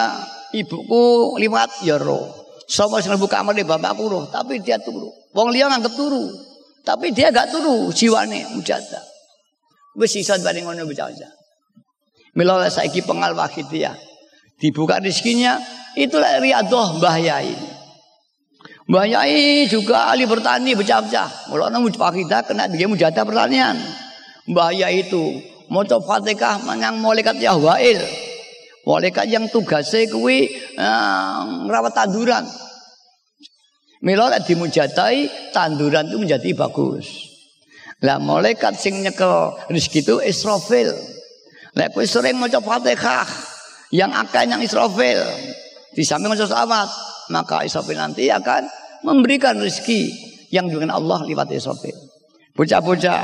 ibuku 0.55 1.35
liwat 1.35 1.83
ya 1.83 1.99
roh. 1.99 2.41
Sama 2.71 3.03
sing 3.03 3.11
buka 3.19 3.43
di 3.51 3.67
bapakku 3.67 4.07
roh, 4.07 4.23
tapi 4.31 4.63
dia 4.63 4.79
turu. 4.79 5.11
Wong 5.35 5.51
liya 5.51 5.67
nganggep 5.67 5.91
turu. 5.91 6.23
Tapi 6.81 7.11
dia 7.11 7.29
gak 7.29 7.51
turu 7.51 7.91
jiwane 7.91 8.47
mujadah. 8.55 9.03
Wis 9.99 10.15
iso 10.17 10.33
bareng 10.39 10.65
ngono 10.65 10.87
bocah 10.87 11.11
Mila 12.31 12.63
saiki 12.71 13.03
pengal 13.03 13.35
ya. 13.75 13.91
Dibuka 14.55 15.03
rezekinya 15.03 15.59
itulah 15.99 16.39
riadoh 16.39 16.95
Mbah 16.95 17.17
Yai. 17.19 17.51
Mbah 18.87 19.03
Yai 19.03 19.67
juga 19.67 20.15
ahli 20.15 20.23
bertani 20.23 20.71
pecah-pecah. 20.79 21.51
Mula 21.51 21.67
nang 21.67 21.83
kita 21.91 22.47
kena 22.47 22.71
dia 22.71 22.87
mujadah 22.87 23.27
pertanian. 23.27 23.75
Mbah 24.47 24.71
Yai 24.71 25.11
itu 25.11 25.43
maca 25.67 25.99
Fatihah 25.99 26.63
menyang 26.63 27.03
malaikat 27.03 27.35
Yahwail. 27.43 28.30
Malaikat 28.81 29.29
yang 29.29 29.45
tugasnya 29.45 30.09
kuwi 30.09 30.49
uh, 30.77 31.69
ngerawat 31.69 31.93
tanduran. 31.93 32.45
Mila 34.01 34.33
dimujadai 34.41 35.53
tanduran 35.53 36.09
itu 36.09 36.17
menjadi 36.17 36.49
bagus. 36.57 37.29
Lah 38.01 38.17
malaikat 38.17 38.73
sing 38.81 39.05
nyekel 39.05 39.53
rezeki 39.69 39.99
itu 40.01 40.15
Israfil. 40.25 40.89
Lek 41.77 41.93
kowe 41.93 42.01
sering 42.01 42.41
maca 42.41 42.57
Fatihah 42.57 43.29
yang 43.93 44.09
akan 44.09 44.57
yang 44.57 44.61
Israfil 44.65 45.21
di 45.93 46.01
samping 46.01 46.33
maca 46.33 46.49
selawat, 46.49 46.89
maka 47.29 47.61
Israfil 47.61 48.01
nanti 48.01 48.33
akan 48.33 48.65
memberikan 49.05 49.61
rezeki 49.61 50.09
yang 50.49 50.65
dengan 50.65 50.97
Allah 50.97 51.21
lewat 51.21 51.53
Israfil. 51.53 51.93
Bocah-bocah 52.57 53.21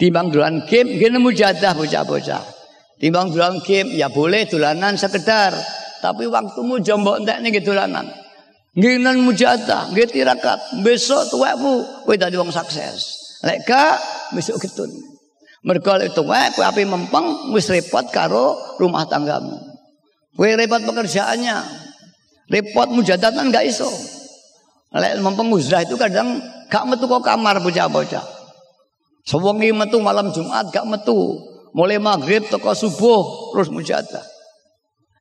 timbang 0.00 0.32
dolan 0.32 0.64
game 0.64 0.96
gene 0.96 1.20
mujadah 1.20 1.76
bocah-bocah. 1.76 2.55
Timbang 2.96 3.28
dolan 3.28 3.60
game 3.60 3.92
ya 3.92 4.08
boleh 4.08 4.48
dolanan 4.48 4.96
sekedar, 4.96 5.52
tapi 6.00 6.24
waktumu 6.24 6.80
jombok 6.80 7.20
entek 7.20 7.44
ning 7.44 7.52
dolanan. 7.60 8.08
Nginan 8.76 9.24
mujadah, 9.24 9.92
nggih 9.92 10.08
tirakat. 10.08 10.84
Besok 10.84 11.32
tuwekmu 11.32 12.04
kowe 12.04 12.12
dadi 12.16 12.36
wong 12.36 12.52
sukses. 12.52 13.16
Lek 13.40 13.64
gak 13.64 13.96
besok 14.36 14.60
ketun. 14.60 14.92
Mergo 15.64 15.96
lek 15.96 16.12
tuwek 16.12 16.56
kowe 16.56 16.64
ape 16.64 16.84
mempeng 16.84 17.52
wis 17.56 17.72
repot 17.72 18.04
karo 18.12 18.76
rumah 18.76 19.08
tanggamu. 19.08 19.56
Kowe 20.36 20.48
repot 20.52 20.84
pekerjaannya. 20.84 21.56
Repot 22.52 22.92
mujadatan 22.92 23.48
gak 23.48 23.64
iso. 23.64 23.88
Lek 24.92 25.24
mempeng 25.24 25.48
uzrah 25.56 25.80
itu 25.80 25.96
kadang 25.96 26.36
gak 26.68 26.84
metu 26.84 27.08
kok 27.08 27.24
kamar 27.24 27.60
bocah-bocah. 27.64 28.24
Sewengi 29.24 29.72
metu 29.72 30.04
malam 30.04 30.36
Jumat 30.36 30.68
gak 30.68 30.84
metu. 30.84 31.55
Mulai 31.76 32.00
maghrib 32.00 32.48
toko 32.48 32.72
subuh 32.72 33.52
terus 33.52 33.68
mujadah. 33.68 34.24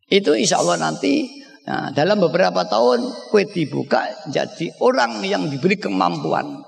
Itu 0.07 0.31
insya 0.31 0.63
Allah 0.63 0.79
nanti 0.79 1.43
Nah, 1.65 1.89
dalam 1.89 2.21
beberapa 2.21 2.61
tahun 2.69 3.09
kue 3.33 3.49
dibuka 3.49 4.05
jadi 4.29 4.69
orang 4.85 5.25
yang 5.25 5.49
diberi 5.49 5.81
kemampuan. 5.81 6.61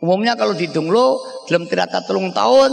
Umumnya 0.00 0.40
kalau 0.40 0.56
di 0.56 0.72
Dunglo 0.72 1.20
dalam 1.44 1.68
tirakat 1.68 2.08
telung 2.08 2.32
tahun 2.32 2.72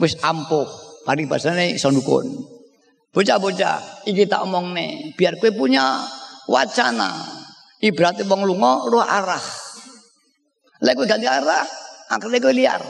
wis 0.00 0.16
ampuh. 0.24 0.64
Paling 1.04 1.28
bahasanya 1.28 1.68
iso 1.68 1.92
dukun. 1.92 2.24
Bocah-bocah, 3.12 4.08
iki 4.08 4.24
tak 4.24 4.48
omong 4.48 4.72
nih, 4.72 5.12
biar 5.12 5.36
kue 5.36 5.52
punya 5.52 6.00
wacana. 6.48 7.12
Ibaratnya 7.84 8.24
bang 8.24 8.42
lungo 8.48 8.88
lu 8.88 8.96
arah. 8.96 9.44
Lek 10.80 10.96
kue 10.96 11.04
ganti 11.04 11.28
arah, 11.28 11.68
akhirnya 12.08 12.40
kue 12.40 12.56
liar. 12.56 12.80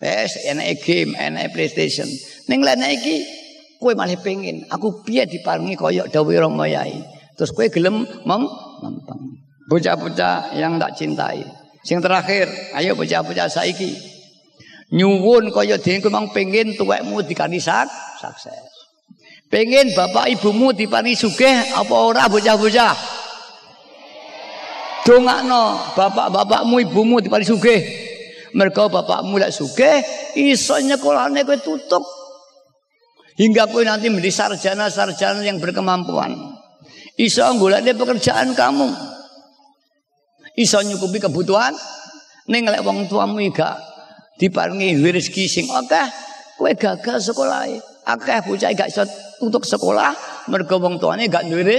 Wes 0.00 0.32
enak 0.48 0.80
game, 0.80 1.12
enak 1.12 1.52
PlayStation. 1.52 2.08
Ning 2.48 2.64
lain 2.64 2.80
iki 2.88 3.20
kue 3.76 3.92
malah 3.92 4.16
pengen 4.16 4.64
aku 4.72 5.04
biar 5.04 5.28
diparingi 5.28 5.76
koyok 5.76 6.08
dawuh 6.08 6.32
Rama 6.40 6.64
Terus 7.36 7.52
kue 7.52 7.68
gelem 7.68 8.08
mem 8.24 8.42
mempeng. 8.80 9.20
Bocah-bocah 9.68 10.56
yang 10.56 10.80
tak 10.80 10.96
cintai. 10.98 11.44
Sing 11.84 12.00
terakhir, 12.00 12.48
ayo 12.74 12.96
bocah-bocah 12.96 13.46
saiki. 13.46 13.92
Nyuwun 14.90 15.54
kaya 15.54 15.78
dene 15.78 16.02
kowe 16.02 16.10
mang 16.10 16.34
pengin 16.34 16.74
tuwekmu 16.74 17.22
dikani 17.22 17.62
sak 17.62 17.86
sukses. 18.18 18.66
Pengen 19.46 19.94
bapak 19.94 20.32
ibumu 20.34 20.74
dipani 20.74 21.14
sugih 21.14 21.76
apa 21.76 21.94
ora 21.94 22.26
bocah-bocah? 22.26 22.94
Dongakno 25.06 25.94
bapak-bapakmu 25.94 26.76
ibumu 26.88 27.22
dipani 27.22 27.44
sugih. 27.46 28.09
Mergo 28.54 28.90
bapakmu 28.90 29.38
lek 29.38 29.54
sugih 29.54 30.02
iso 30.34 30.78
nyekolahne 30.82 31.46
kowe 31.46 31.58
tutup. 31.60 32.02
Hingga 33.38 33.70
kowe 33.70 33.82
nanti 33.86 34.10
menjadi 34.10 34.30
sarjana-sarjana 34.30 35.40
yang 35.46 35.62
berkemampuan. 35.62 36.34
Iso 37.14 37.46
golekne 37.60 37.94
pekerjaan 37.94 38.52
kamu. 38.56 38.88
Iso 40.58 40.82
nyukupi 40.82 41.22
kebutuhan 41.22 41.72
ning 42.50 42.66
lek 42.66 42.82
wong 42.82 43.06
tuamu 43.06 43.38
gak 43.54 43.78
diparingi 44.40 44.98
rezeki 44.98 45.44
sing 45.46 45.66
akeh, 45.70 46.06
kowe 46.58 46.70
gagal 46.74 47.22
sekolah. 47.22 47.70
Akeh 48.08 48.42
bocah 48.42 48.72
gak 48.74 48.90
iso 48.90 49.06
untuk 49.44 49.62
sekolah 49.62 50.10
mergo 50.50 50.80
wong 50.82 50.98
tuane 50.98 51.30
gak 51.30 51.46
duwe. 51.46 51.78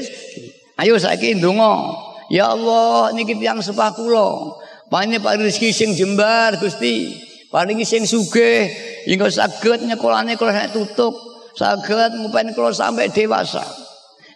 Ayo 0.80 0.96
saiki 0.98 1.36
ndonga. 1.38 2.08
Ya 2.32 2.48
Allah 2.56 3.12
niki 3.12 3.36
tiyang 3.36 3.60
sepah 3.60 3.92
kula. 3.92 4.56
Paringi 4.92 5.24
paring 5.24 5.48
rezeki 5.48 5.70
sing 5.72 5.90
jembar 5.96 6.60
Gusti. 6.60 7.16
Paringi 7.48 7.88
sing 7.88 8.04
sugih 8.04 8.68
hingga 9.08 9.32
saged 9.32 9.88
nyekolahne 9.88 10.36
kula 10.36 10.68
tutup. 10.68 11.16
Saged 11.56 12.20
ngupeni 12.20 12.52
kula 12.52 12.76
sampai 12.76 13.08
dewasa. 13.08 13.64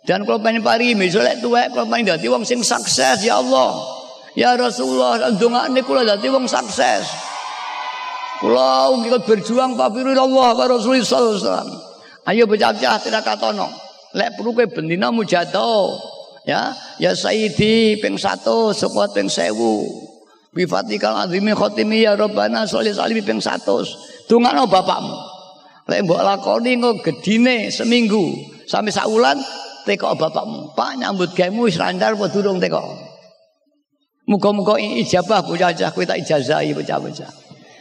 Dan 0.08 0.24
kalau 0.24 0.40
pengen 0.40 0.64
pari 0.64 0.96
misalnya 0.96 1.36
tuwek 1.44 1.76
kalau 1.76 1.92
pengen 1.92 2.16
dadi 2.16 2.32
wong 2.32 2.48
sing 2.48 2.64
sukses 2.64 3.20
ya 3.20 3.44
Allah. 3.44 3.84
Ya 4.32 4.56
Rasulullah 4.56 5.28
dongakne 5.36 5.84
kula 5.84 6.08
dadi 6.08 6.32
wong 6.32 6.48
sukses. 6.48 7.04
Kula 8.40 8.96
ikut 8.96 9.28
berjuang 9.28 9.76
papiru 9.76 10.16
Allah 10.16 10.56
wa 10.56 10.66
Rasulullah 10.72 11.04
sallallahu 11.04 11.36
alaihi 11.36 11.44
wasallam. 11.44 11.70
Ayo 12.32 12.44
bocah-bocah 12.48 12.96
tidak 13.04 13.28
katono. 13.28 13.68
Lek 14.16 14.40
perlu 14.40 14.56
kowe 14.56 14.64
bendina 14.72 15.12
mujadah. 15.12 16.16
Ya, 16.48 16.72
ya 17.02 17.12
Sayyidi 17.12 18.00
ping 18.00 18.16
1 18.16 18.46
sapa 18.72 19.04
ping 19.12 19.28
1000. 19.28 20.05
Bi 20.56 20.64
fatikal 20.64 21.28
azimi 21.28 21.52
khatimi 21.52 22.08
ya 22.08 22.16
Rabbana 22.16 22.64
sholli 22.64 22.96
salimi 22.96 23.20
ping 23.20 23.44
100. 23.44 24.32
Dongakno 24.32 24.72
bapakmu. 24.72 25.16
Lek 25.92 26.08
mbok 26.08 26.22
lakoni 26.24 26.80
engko 26.80 27.04
gedine 27.04 27.68
seminggu 27.68 28.32
sampai 28.64 28.96
sak 28.96 29.12
wulan 29.12 29.36
teko 29.84 30.16
bapakmu. 30.16 30.72
Pak 30.72 30.96
nyambut 30.96 31.36
gaemu 31.36 31.68
wis 31.68 31.76
randar 31.76 32.16
apa 32.16 32.32
durung 32.32 32.64
teko? 32.64 32.82
Muga-muga 34.26 34.82
ijabah 34.82 35.46
bocah-bocah 35.46 35.94
kowe 35.94 36.02
tak 36.08 36.24
ijazahi 36.24 36.74
bocah-bocah. 36.74 37.30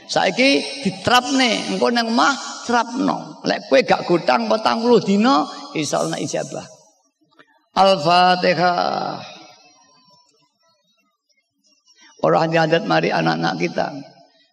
Saiki 0.04 0.60
diterapne 0.84 1.72
engko 1.72 1.88
nang 1.88 2.12
omah 2.12 2.34
terapno. 2.68 3.40
Lek 3.48 3.70
kowe 3.70 3.80
gak 3.80 4.02
gutang 4.04 4.50
40 4.50 5.08
dina 5.08 5.46
insyaallah 5.72 6.20
ijabah. 6.20 6.66
Al-Fatihah. 7.78 9.34
Orang 12.24 12.56
adat 12.56 12.88
mari 12.88 13.12
anak-anak 13.12 13.60
kita. 13.60 13.92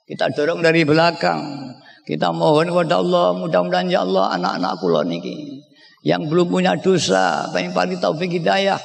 Kita 0.04 0.28
dorong 0.36 0.60
dari 0.60 0.84
belakang. 0.84 1.72
Kita 2.04 2.36
mohon 2.36 2.68
kepada 2.68 3.00
Allah 3.00 3.32
mudah-mudahan 3.40 3.88
ya 3.88 4.04
Allah 4.04 4.36
anak-anak 4.36 4.74
kula 4.84 5.08
niki 5.08 5.64
yang 6.02 6.26
belum 6.26 6.50
punya 6.50 6.74
dosa, 6.82 7.46
pengen 7.54 7.78
paling 7.78 8.02
taufik 8.02 8.34
hidayah, 8.34 8.82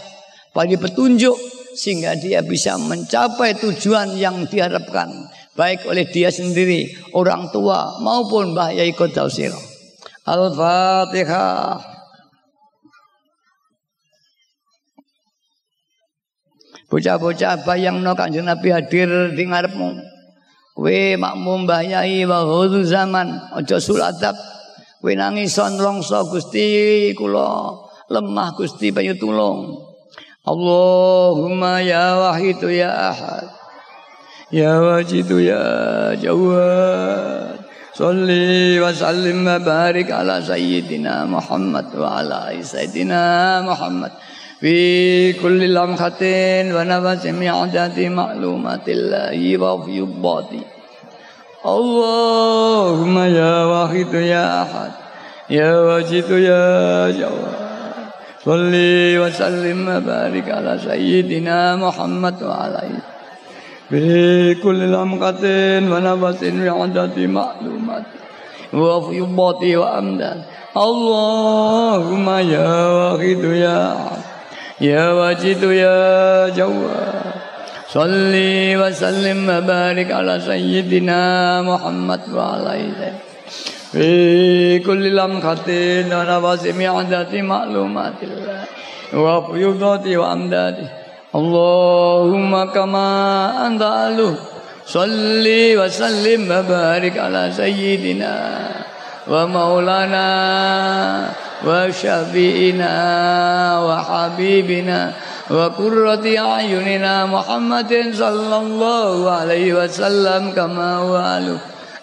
paling 0.52 0.76
petunjuk 0.76 1.34
sehingga 1.72 2.12
dia 2.16 2.44
bisa 2.44 2.76
mencapai 2.76 3.56
tujuan 3.56 4.16
yang 4.20 4.44
diharapkan 4.44 5.08
baik 5.56 5.88
oleh 5.88 6.04
dia 6.12 6.28
sendiri, 6.28 6.92
orang 7.16 7.48
tua 7.48 7.96
maupun 8.04 8.52
Mbah 8.52 8.76
Yai 8.76 8.92
Qadausir. 8.92 9.52
Al-Fatihah. 10.28 11.95
Bocah-bocah 16.86 17.66
bayang 17.66 18.06
no 18.06 18.14
kanjeng 18.14 18.46
Nabi 18.46 18.70
hadir 18.70 19.34
di 19.34 19.42
ngarepmu. 19.42 19.98
We 20.76 21.16
makmum 21.16 21.64
Mbah 21.64 21.82
Yai 21.82 22.22
wa 22.28 22.44
zaman 22.84 23.32
aja 23.58 23.80
suladap. 23.80 24.36
We 25.02 25.18
nangison 25.18 25.80
rongso 25.80 26.30
Gusti 26.30 27.10
kula 27.16 27.74
lemah 28.12 28.54
Gusti 28.54 28.94
banyu 28.94 29.18
tulung. 29.18 29.82
Allahumma 30.46 31.82
ya 31.82 32.22
wahidu 32.22 32.70
ya 32.70 33.10
ahad. 33.10 33.50
Ya 34.54 34.78
wajidu 34.78 35.42
ya 35.42 36.14
jawad. 36.14 37.58
Salli 37.90 38.78
wa 38.78 38.94
sallim 38.94 39.42
wa 39.42 39.58
barik 39.58 40.06
ala 40.14 40.38
sayyidina 40.38 41.26
Muhammad 41.26 41.90
wa 41.98 42.22
ala 42.22 42.54
sayyidina 42.54 43.64
Muhammad. 43.66 44.14
في 44.60 45.32
كل 45.32 45.74
لمحة 45.74 46.22
ونفس 46.76 47.26
من 47.26 47.48
عدد 47.48 48.00
معلومات 48.00 48.88
الله 48.88 49.58
وفيضاته 49.58 50.62
اللهم 51.66 53.18
يا 53.18 53.64
واحد 53.64 54.14
يا 54.14 54.62
أحد 54.62 54.92
يا 55.50 55.80
واجد 55.80 56.30
يا 56.30 57.10
جواد. 57.10 57.56
صل 58.44 58.74
وسلم 59.22 59.88
وبارك 59.88 60.46
على 60.50 60.78
سيدنا 60.78 61.76
محمد 61.76 62.42
وعلى 62.42 62.82
في 63.88 64.54
كل 64.54 64.80
لمحة 64.92 65.42
ونفس 65.92 66.42
من 66.42 66.68
عدد 66.68 67.18
معلومات 67.18 68.06
وفيضاته 68.72 69.76
وأمداد. 69.76 70.40
اللهم 70.76 72.26
يا 72.30 72.70
واحد 72.96 73.42
يا 73.66 73.80
أحد. 73.94 74.35
يا 74.80 75.12
واجد 75.12 75.62
يا 75.62 76.48
جواد. 76.48 77.24
صلي 77.88 78.76
وسلم 78.76 79.48
وبارك 79.48 80.12
على 80.12 80.40
سيدنا 80.40 81.22
محمد 81.62 82.20
وعلى 82.34 83.12
في 83.92 84.78
كل 84.78 85.16
لمحة 85.16 85.68
ونفس 86.12 86.64
عدد 86.80 87.32
معلومات 87.34 88.18
الله 88.22 88.60
وفيوضاته 89.16 90.16
وأمداده. 90.16 90.88
اللهم 91.34 92.52
كما 92.64 93.08
أنت 93.66 93.82
أهله 93.82 94.34
صلي 94.86 95.76
وسلم 95.80 96.42
وبارك 96.52 97.18
على 97.18 97.52
سيدنا 97.56 98.34
ومولانا 99.28 100.26
وشفينا 101.64 102.94
وحبيبنا 103.80 105.12
وقرة 105.50 106.38
أعيننا 106.38 107.26
محمد 107.26 107.92
صلى 108.12 108.56
الله 108.56 109.30
عليه 109.30 109.74
وسلم 109.74 110.52
كما 110.52 110.96
هو 110.96 111.40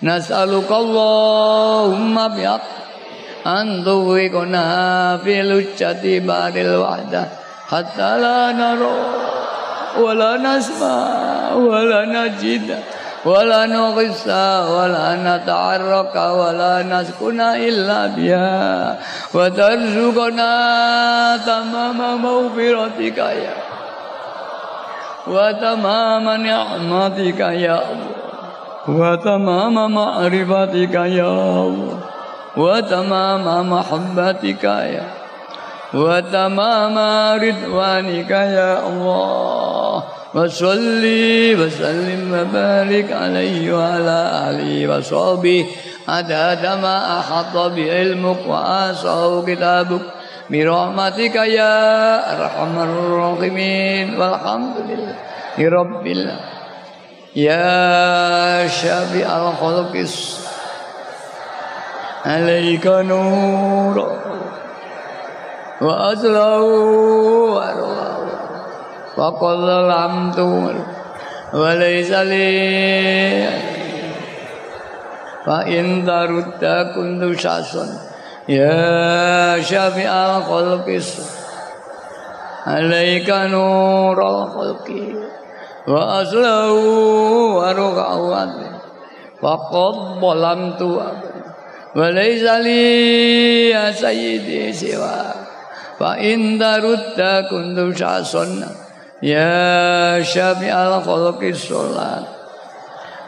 نسألك 0.04 0.72
اللهم 0.72 2.28
بحق 2.28 2.68
أن 3.48 3.84
توفقنا 3.86 4.68
في 5.18 5.42
لجة 5.42 6.20
بار 6.20 6.56
الوحدة 6.56 7.24
حتى 7.70 8.10
لا 8.24 8.52
نرى 8.52 8.96
ولا 10.00 10.38
نسمع 10.38 11.54
ولا 11.54 12.06
نجد. 12.06 12.80
ولا 13.26 13.66
نغص 13.66 14.28
ولا 14.76 15.08
نتعرق 15.16 16.16
ولا 16.32 16.84
نسكن 16.84 17.40
إلا 17.42 18.08
بها. 18.08 19.00
وترزقنا 19.34 20.54
تمام 21.38 22.00
مغفرتك 22.24 23.18
يا 23.18 23.56
وتمام 25.28 26.26
نعمتك 26.30 27.40
يا 27.40 27.80
الله. 27.92 28.14
وتمام 28.88 29.76
معرفتك 29.96 30.94
يا 30.94 31.32
الله. 31.32 32.00
وتمام 32.58 33.46
محبتك 33.70 34.64
يا 34.64 35.08
وتمام 35.94 36.96
رضوانك 37.40 38.32
يا 38.32 38.72
الله. 38.88 40.04
وصلي 40.36 41.56
وسلم 41.56 42.34
وبارك 42.34 43.12
عليه 43.12 43.74
وعلى 43.78 44.20
آله 44.50 44.98
وصحبه. 44.98 45.66
عدد 46.08 46.66
ما 46.82 47.20
أحط 47.20 47.58
بعلمك 47.58 48.38
وأسعه 48.48 49.46
كتابك. 49.48 50.02
برحمتك 50.50 51.36
يا 51.36 51.76
أرحم 52.36 52.76
الراحمين. 52.80 54.22
والحمد 54.22 54.76
لله 54.90 55.16
رب 55.70 56.08
الله 56.08 56.40
يا 57.36 58.68
شافي 58.68 59.22
الخلق. 59.26 59.96
عليك 62.26 62.88
نور. 62.88 63.98
وأطلعه 65.82 66.64
وأرواه 67.54 68.13
وقل 69.17 69.67
ظلمت 69.67 70.39
وليس 71.53 72.11
لي 72.11 73.49
فإن 75.47 76.05
ترد 76.07 76.65
كنت 76.95 77.41
شخصا 77.41 77.87
يا 78.49 79.61
شافع 79.63 80.37
الخلق 80.37 81.01
عليك 82.67 83.31
نور 83.31 84.19
الخلق 84.29 84.89
وأصله 85.89 86.73
ورقعه 87.57 88.49
وقد 89.43 89.95
ظلمت 90.21 90.83
وليس 91.97 92.43
لي 92.43 93.71
يا 93.71 93.93
سيدي 93.93 94.73
سوى 94.73 95.21
فإن 95.99 96.59
ترد 96.59 97.21
كنت 97.51 97.97
شخصا 97.99 98.45
Ya 99.24 100.20
syafi'al 100.20 101.00
khalqi 101.00 101.56
sholat. 101.56 102.28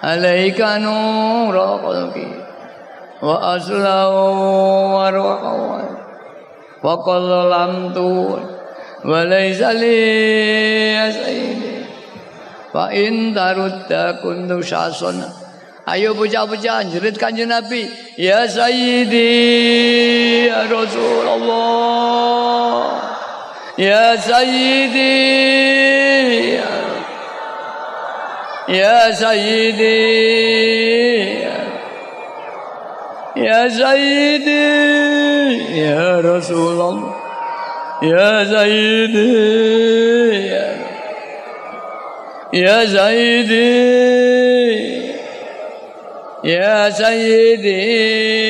Alaika 0.04 0.76
nura 0.84 1.80
khalqi 1.80 2.28
Wa 3.24 3.56
aslahu 3.56 4.92
wa 4.92 5.08
ruhawan 5.08 5.88
Wa 6.84 7.00
qallamtu 7.00 8.36
Wa 9.08 9.24
laysa 9.24 9.72
li 9.72 9.98
ya 11.00 11.08
sayyidi 11.16 11.88
Fa 12.76 12.92
in 12.92 13.34
tarudda 13.34 14.20
kuntu 14.20 14.60
syasana 14.60 15.32
Ayo 15.88 16.12
bocah-bocah 16.18 16.82
jerit 16.90 17.14
kanjeng 17.14 17.46
Nabi. 17.50 17.86
Ya 18.20 18.50
Sayyidi 18.50 19.32
Ya 20.50 20.66
Rasulullah 20.66 21.96
يا 23.78 24.16
سيدي 24.16 25.66
يا 28.70 29.12
سيدي 29.12 29.86
يا 33.36 33.70
سيدي 33.70 34.66
يا 35.80 36.20
رسول 36.20 36.82
الله 36.82 37.16
يا 38.04 38.44
سيدي 38.44 39.36
يا 42.54 42.86
سيدي 42.86 44.06
يا 46.44 46.90
سيدي. 46.90 48.46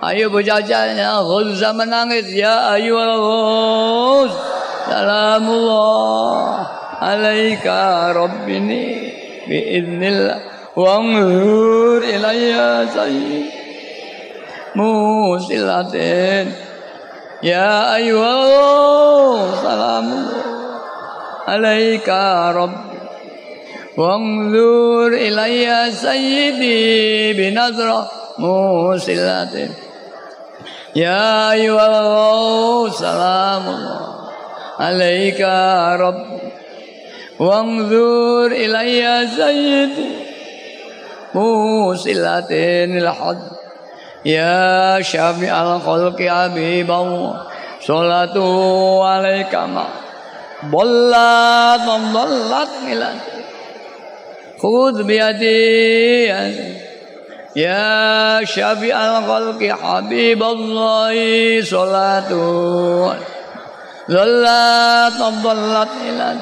Ayo 0.00 0.32
bocah-bocahnya 0.32 1.20
Ghuzza 1.28 1.76
menangis. 1.76 2.32
Ya 2.32 2.72
ayu 2.72 2.96
Ghuz 2.96 4.32
Salamullah. 4.88 6.64
Alaika 7.04 8.08
Rabbini 8.16 9.12
Biiznillah 9.44 10.40
Wangur 10.72 12.00
ilayya 12.00 12.88
sayyid 12.88 13.52
Musilatin. 14.72 16.48
Ya 17.44 18.00
ayu 18.00 18.16
Ghuz 18.16 19.60
Salamullah. 19.60 21.44
Alaika 21.44 22.56
Rabbi 22.56 22.96
Wangur 24.00 25.12
ilayya 25.12 25.92
sayyidi 25.92 27.36
Binazrah 27.36 28.08
Musilatin 28.40 29.89
يا 30.96 31.52
أيها 31.52 31.86
الله 31.86 32.90
سلام 32.90 33.68
الله 33.68 34.00
عليك 34.78 35.40
رب. 36.00 36.40
وانظر 37.40 38.46
إلي 38.46 39.28
سيدي 39.36 40.10
موسلة 41.34 42.50
الحد 42.84 43.42
يا 44.24 45.00
شافع 45.02 45.62
الخلق 45.76 46.22
حبيب 46.22 46.90
الله 46.90 47.42
صلاة 47.80 48.36
عليك 49.04 49.54
ما 49.54 49.84
ضلت 50.64 51.86
ضلت 52.14 52.70
ملتي 52.86 53.40
خذ 54.62 55.02
بيدي 55.02 56.24
يا 56.24 56.89
شفيع 58.44 59.18
الخلق 59.18 59.62
حبيب 59.82 60.42
الله 60.42 61.14
صلاة. 61.62 62.30
ظلت 64.10 65.20
ضلت 65.44 65.88
إلى 66.08 66.36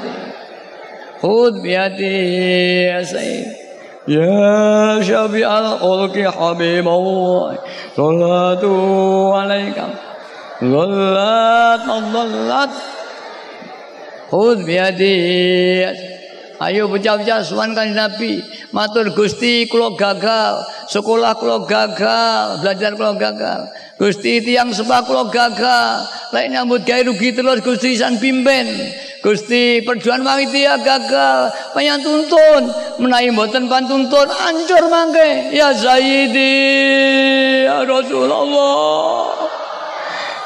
خذ 1.22 1.52
بيدي 1.62 2.82
يا 2.84 3.02
سيد. 3.02 3.46
يا 4.08 5.00
شفيع 5.02 5.58
الخلق 5.58 6.16
حبيب 6.38 6.88
الله 6.88 7.58
صلاة 7.96 8.64
عليك. 9.34 9.78
ظلت 10.64 11.88
ضلت 12.14 12.70
خذ 14.30 14.64
بيدي 14.64 15.16
يا 15.80 15.92
سيد. 15.94 16.17
Ayo 16.58 16.90
bocah-bocah 16.90 17.46
suan 17.46 17.70
kan 17.70 17.94
Nabi. 17.94 18.42
Matur 18.74 19.14
Gusti 19.14 19.70
kula 19.70 19.94
gagal, 19.94 20.58
sekolah 20.90 21.38
kula 21.38 21.62
gagal, 21.70 22.66
belajar 22.66 22.98
kula 22.98 23.14
gagal. 23.14 23.70
Gusti 23.94 24.42
tiang 24.42 24.74
sebab 24.74 25.06
kula 25.06 25.30
gagal. 25.30 26.02
Lek 26.34 26.50
nyambut 26.50 26.82
gawe 26.82 27.06
rugi 27.06 27.30
terus 27.30 27.62
Gusti 27.62 27.94
san 27.94 28.18
pimpin. 28.18 28.66
Gusti 29.22 29.86
perjuangan 29.86 30.26
panitia 30.26 30.82
gagal, 30.82 31.54
penyan 31.78 32.02
tuntun, 32.02 32.74
menawi 33.02 33.30
mboten 33.30 33.70
pantuntun 33.70 34.26
ancur 34.26 34.82
mangke. 34.90 35.54
Ya 35.54 35.70
Sayyidi, 35.70 36.54
ya 37.70 37.86
Rasulullah. 37.86 39.30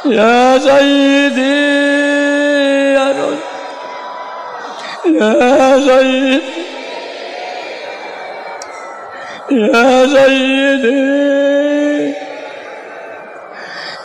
Ya 0.09 0.61
Sayyidi, 0.61 1.57
ya 2.97 3.07
Rasulullah. 3.17 3.52
يا 5.06 5.80
سيد 5.88 6.42
يا 9.52 10.08
سيدي 10.14 11.18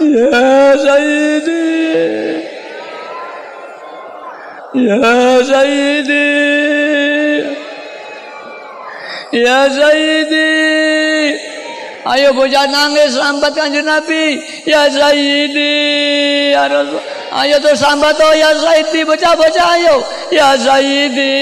يا 0.00 0.76
سيدي 0.76 1.62
يا 4.74 5.42
سيدي 5.42 6.32
يا 9.32 9.68
سيدي 9.68 10.52
Ayo 12.02 12.34
bocah 12.34 12.66
nangis 12.66 13.14
sambat 13.14 13.54
kanjeng 13.54 13.86
Nabi. 13.86 14.42
Ya 14.66 14.90
Sayyidi, 14.90 16.50
ya 16.50 16.66
Rasul. 16.66 16.98
Ayo 17.31 17.59
terus 17.59 17.83
hamba 17.83 18.13
tuh 18.15 18.31
ya 18.35 18.55
Saidi 18.55 19.03
baca-baca 19.03 19.63
ayo. 19.75 19.99
Ya 20.31 20.55
Saidi 20.55 21.33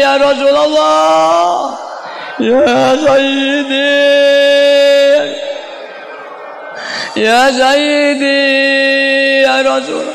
ya 0.00 0.14
Rasulullah. 0.14 1.74
Ya 2.38 2.94
Saidi. 3.02 3.90
Ya 7.18 7.50
Saidi 7.50 8.38
ya 9.42 9.56
Rasul. 9.66 10.06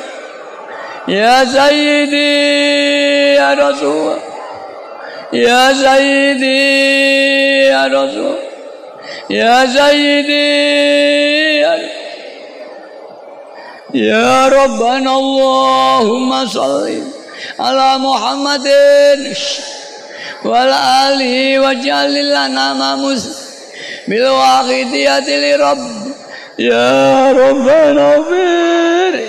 Ya 1.08 1.44
Saidi 1.44 2.32
ya 3.36 3.50
Rasul. 3.60 4.16
Ya 5.36 5.76
Saidi 5.76 6.60
ya 7.68 7.84
Rasul. 7.92 8.40
Ya 9.28 9.68
Saidi 9.68 10.48
يا 13.94 14.48
ربنا 14.48 15.18
اللهم 15.18 16.48
صل 16.48 17.04
على 17.60 17.98
محمد 17.98 18.68
وعلى 20.46 20.78
آله 21.08 21.60
واجعل 21.60 22.30
لنا 22.30 22.74
ما 22.74 22.96
مسلم 22.96 23.36
بالواحدية 24.08 25.56
لرب. 25.56 26.14
يا 26.60 27.32
ربنا 27.32 28.24
فير 28.24 29.26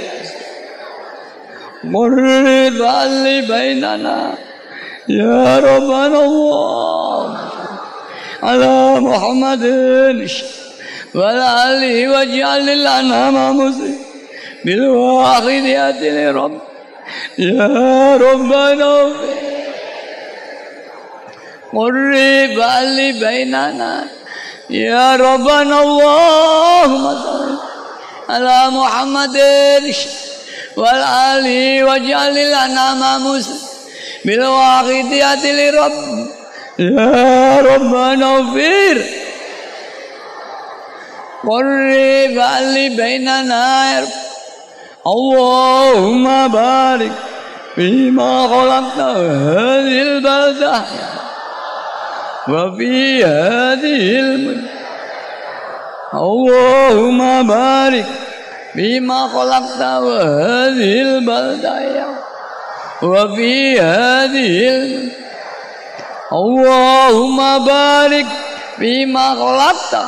مرد 1.85 2.81
اللي 2.81 3.41
بيننا. 3.41 4.35
يا 5.09 5.59
ربنا 5.59 6.25
الله 6.25 7.37
على 8.43 9.01
محمد 9.01 9.65
وعلى 11.15 11.47
آله 11.69 12.09
واجعل 12.09 12.69
الأنام 12.71 13.59
مسلم 13.59 14.14
بالواحد 14.65 15.45
يا 15.45 16.33
رب 16.33 16.61
يا 17.39 18.17
ربنا 18.17 19.13
قرب 21.75 22.59
اللي 22.79 23.13
بيننا. 23.13 24.05
يا 24.71 25.17
ربنا 25.17 25.83
اللهم 25.83 27.05
صل 27.25 27.59
على 28.29 28.71
محمد 28.71 29.37
والآل 30.77 31.47
وجعل 31.85 32.37
لنا 32.49 32.95
ما 32.95 33.19
مسلم 33.19 33.59
بالواقفيات 34.25 35.45
رب 35.71 36.27
يا 36.79 37.61
ربنا 37.61 38.37
اغفر. 38.37 38.99
قرب 41.49 42.39
اللي 42.59 42.89
بيننا 42.89 43.93
يا 43.93 44.01
رب. 44.01 44.34
اللهم 45.07 46.49
بارك 46.49 47.13
فيما 47.75 48.49
خلقت 48.49 48.99
هذه 48.99 50.03
البلدة 50.03 50.83
وفي 52.49 53.25
هذه 53.25 54.19
المدة 54.21 54.71
اللهم 56.15 57.47
بارك 57.47 58.07
فيما 58.73 59.29
خلقت 59.29 59.81
هذه 59.81 61.03
البلدة 61.03 62.05
وفي 63.03 63.81
هذه 63.81 64.69
المدة 64.69 65.25
Allahumma 66.35 67.63
barik 67.63 68.27
bima 68.81 69.39
khalaqta 69.39 70.03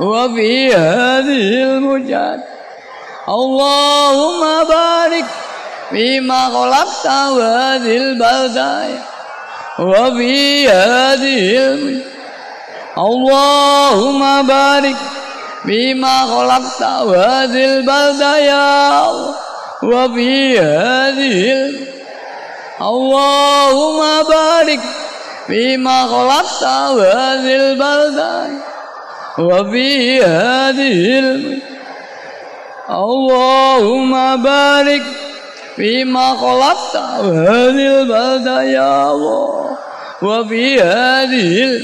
وفي 0.00 0.74
هذه 0.74 1.62
المجاد 1.62 2.40
اللهم 3.28 4.64
بارك 4.64 5.24
فيما 5.90 6.46
غلبت 6.46 7.06
وهذه 7.06 7.96
البلدان. 7.96 8.98
وفي 9.78 10.68
هذه 10.68 11.58
المجاد 11.58 12.06
اللهم 12.98 14.46
بارك 14.46 14.96
فيما 15.64 16.22
غلبت 16.22 16.82
وهذه 16.82 17.64
البلدان. 17.64 18.42
يا 18.42 19.10
الله 19.10 19.34
وفي 19.82 20.58
هذه 20.58 21.72
اللهم 22.80 24.22
بارك 24.28 24.80
فيما 25.46 26.02
غلبت 26.02 26.62
وهذه 26.62 27.56
البلدان. 27.56 28.60
وفي 29.38 30.22
هذه. 30.22 31.40
اللهم 32.90 34.42
بارك 34.42 35.02
فيما 35.76 36.34
خلقت 36.34 36.96
هذه 36.96 38.00
البلدة 38.00 38.62
يا 38.62 39.12
الله 39.12 39.76
وفي 40.22 40.80
هذه. 40.80 41.80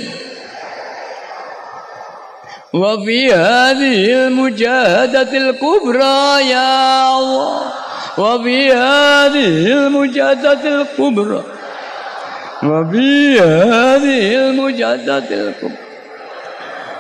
وفي 2.75 3.33
هذه 3.33 4.27
المجاهدة 4.27 5.33
الكبرى 5.39 6.49
يا 6.51 7.19
الله 7.19 7.63
وفي 8.19 8.73
هذه 8.73 9.73
المجادة 9.73 10.81
الكبرى 10.81 11.43
وفي 12.63 13.41
هذه 13.41 14.35
المجادة 14.35 15.19
الكبرى 15.19 15.82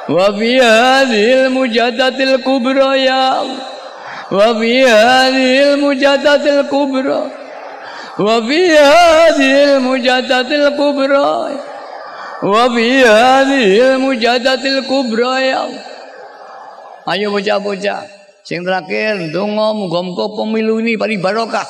وفي 0.09 0.61
هذه 0.61 1.45
المجادة 1.45 2.17
الكبرى 2.23 3.03
يا 3.03 3.41
الله 3.41 3.63
وفي 4.31 4.85
هذه 4.85 5.73
المجادة 5.73 6.59
الكبرى 6.59 7.21
وفي 8.19 8.61
هذه 8.77 9.51
المجادة 9.75 10.49
الكبرى 10.55 11.31
وفي 12.43 12.89
هذه 13.05 13.95
المجادة 13.95 14.63
الكبرى 14.77 15.33
يا 15.47 15.59
الله 15.65 15.83
Ayo 17.07 17.31
bocah-bocah. 17.31 18.03
Sing 18.43 18.67
terakhir, 18.67 19.31
donga 19.31 19.71
muga-muga 19.71 20.27
pemilu 20.27 20.83
ini 20.83 20.99
paling 20.99 21.23
barokah. 21.23 21.63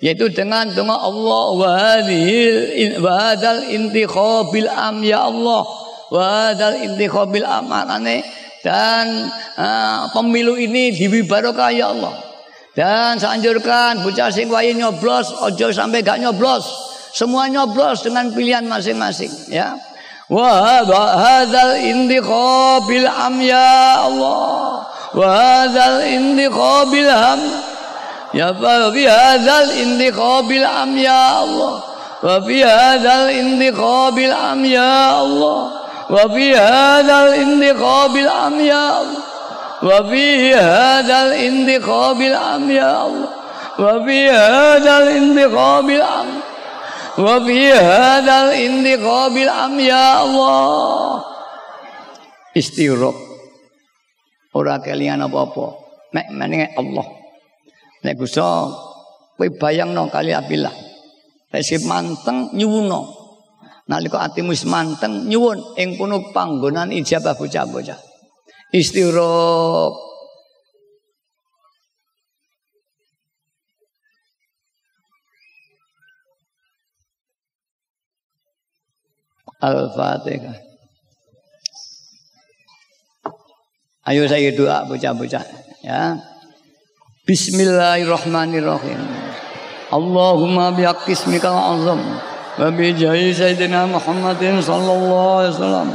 Yaitu 0.00 0.32
dengan 0.32 0.72
donga 0.72 0.96
Allah 0.96 1.44
wa 1.52 1.68
hadhil 1.76 2.96
wa 3.04 3.12
hadzal 3.20 3.68
intikhabil 3.68 4.64
am 4.64 5.04
ya 5.04 5.28
Allah. 5.28 5.60
wadal 6.11 6.75
intikhabil 6.75 7.47
amanane 7.47 8.21
dan 8.61 9.31
uh, 9.57 10.11
pemilu 10.11 10.59
ini 10.59 10.91
diwibarokah 10.93 11.71
ya 11.71 11.95
Allah. 11.95 12.13
Dan 12.71 13.19
saya 13.19 13.35
anjurkan 13.35 13.99
bocah 14.03 14.31
sing 14.31 14.47
nyoblos 14.47 15.31
ojo 15.43 15.67
sampai 15.71 16.03
gak 16.03 16.23
nyoblos. 16.23 16.63
Semua 17.11 17.51
nyoblos 17.51 18.07
dengan 18.07 18.31
pilihan 18.31 18.63
masing-masing 18.63 19.51
ya. 19.51 19.75
Wa 20.31 20.87
hadzal 20.95 21.75
intikhabil 21.83 23.03
am 23.03 23.35
ya 23.43 24.07
Allah. 24.07 24.87
Wa 25.11 25.27
hadzal 25.27 26.07
intikhabil 26.07 27.11
am 27.11 27.41
Ya 28.31 28.55
Rabbi 28.55 29.03
hadzal 29.03 29.75
intikhabil 29.75 30.63
am 30.63 30.95
ya 30.95 31.43
Allah. 31.43 31.83
Wa 32.23 32.39
fi 32.39 32.63
hadzal 32.63 33.27
intikhabil 33.27 34.31
am 34.31 34.63
ya 34.63 35.19
Allah. 35.19 35.80
وفي 36.10 36.56
هذا 36.56 37.16
الانتخاب 37.26 38.16
الأم 38.16 38.60
يا 38.60 39.00
الله 39.00 39.22
وفي 39.82 40.54
هذا 40.54 41.16
الانتخاب 41.26 42.20
الأم 42.20 42.70
يا 42.70 43.06
الله 43.06 43.28
وفي 43.78 44.30
هذا 44.30 44.98
الانتخاب 44.98 45.90
الأم 45.90 46.28
وفي 47.18 47.72
هذا 47.72 48.36
الانتخاب 48.44 49.34
الأم 49.36 49.80
يا 49.80 50.24
الله 50.24 51.24
استغرق 52.56 53.26
Ora 54.56 54.80
kelingan 54.80 55.20
apa-apa. 55.20 55.66
Nek 56.16 56.32
menenge 56.32 56.72
Allah. 56.80 57.04
Nek 58.00 58.16
Gusti 58.16 58.40
kowe 58.40 59.48
bayangno 59.60 60.08
kali 60.08 60.32
apilah. 60.32 60.72
Nek 61.52 61.60
si 61.60 61.76
manteng 61.84 62.56
nyuwuno. 62.56 63.19
Nalika 63.91 64.23
atimu 64.23 64.55
wis 64.55 64.63
manteng 64.63 65.27
nyuwun 65.27 65.75
ing 65.75 65.99
kono 65.99 66.31
panggonan 66.31 66.95
ijabah 66.95 67.35
bocah-bocah. 67.35 67.99
Istiraq 68.71 69.95
Al-Fatihah. 79.61 80.55
Ayo 84.07 84.25
saya 84.25 84.55
doa 84.55 84.87
bocah-bocah 84.87 85.43
ya. 85.83 86.15
Bismillahirrahmanirrahim. 87.27 88.97
Allahumma 89.91 90.71
bihaqqi 90.71 91.11
ismikal 91.11 91.59
azam 91.59 92.30
wa 92.56 92.70
bi 92.72 92.92
jahi 92.96 93.34
sayyidina 93.34 93.84
Muhammadin 93.88 94.62
sallallahu 94.62 95.44
alaihi 95.44 95.52
wasallam 95.54 95.88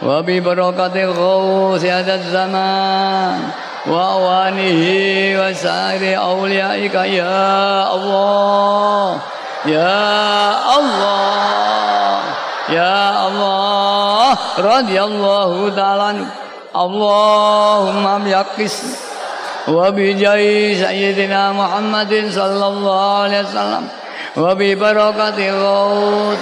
wa 0.00 0.22
bi 0.24 0.40
barakati 0.40 1.04
ghawsi 1.04 1.88
hadaz 1.92 2.24
zaman 2.32 3.52
wa 3.84 3.96
awanihi 4.16 5.36
wa 5.36 5.52
sa'iri 5.52 6.16
awliyaika 6.16 7.04
ya 7.04 7.84
Allah 7.88 9.20
ya 9.68 9.98
Allah 10.64 12.20
ya 12.72 12.96
Allah 13.28 14.36
radhiyallahu 14.56 15.72
ta'ala 15.76 16.40
اللهم 16.70 18.24
بحق 18.24 18.58
وبجاه 19.68 20.74
سيدنا 20.86 21.52
محمد 21.52 22.12
صلى 22.30 22.66
الله 22.66 23.18
عليه 23.22 23.40
وسلم 23.40 23.84
وببركة 24.37 25.51
غوث 25.51 26.39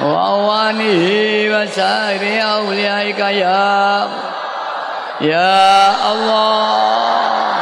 وأوانه 0.00 1.04
وسائر 1.50 2.42
أوليائك 2.54 3.18
يا 3.18 4.08
يا 5.20 6.12
الله. 6.12 7.54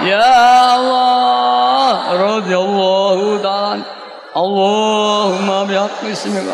يا 0.00 0.76
الله. 0.76 2.12
رضي 2.12 2.56
الله 2.56 3.42
تعالى. 3.42 3.82
اللهم 4.36 5.64
بحق 5.64 6.04
اسمك. 6.12 6.48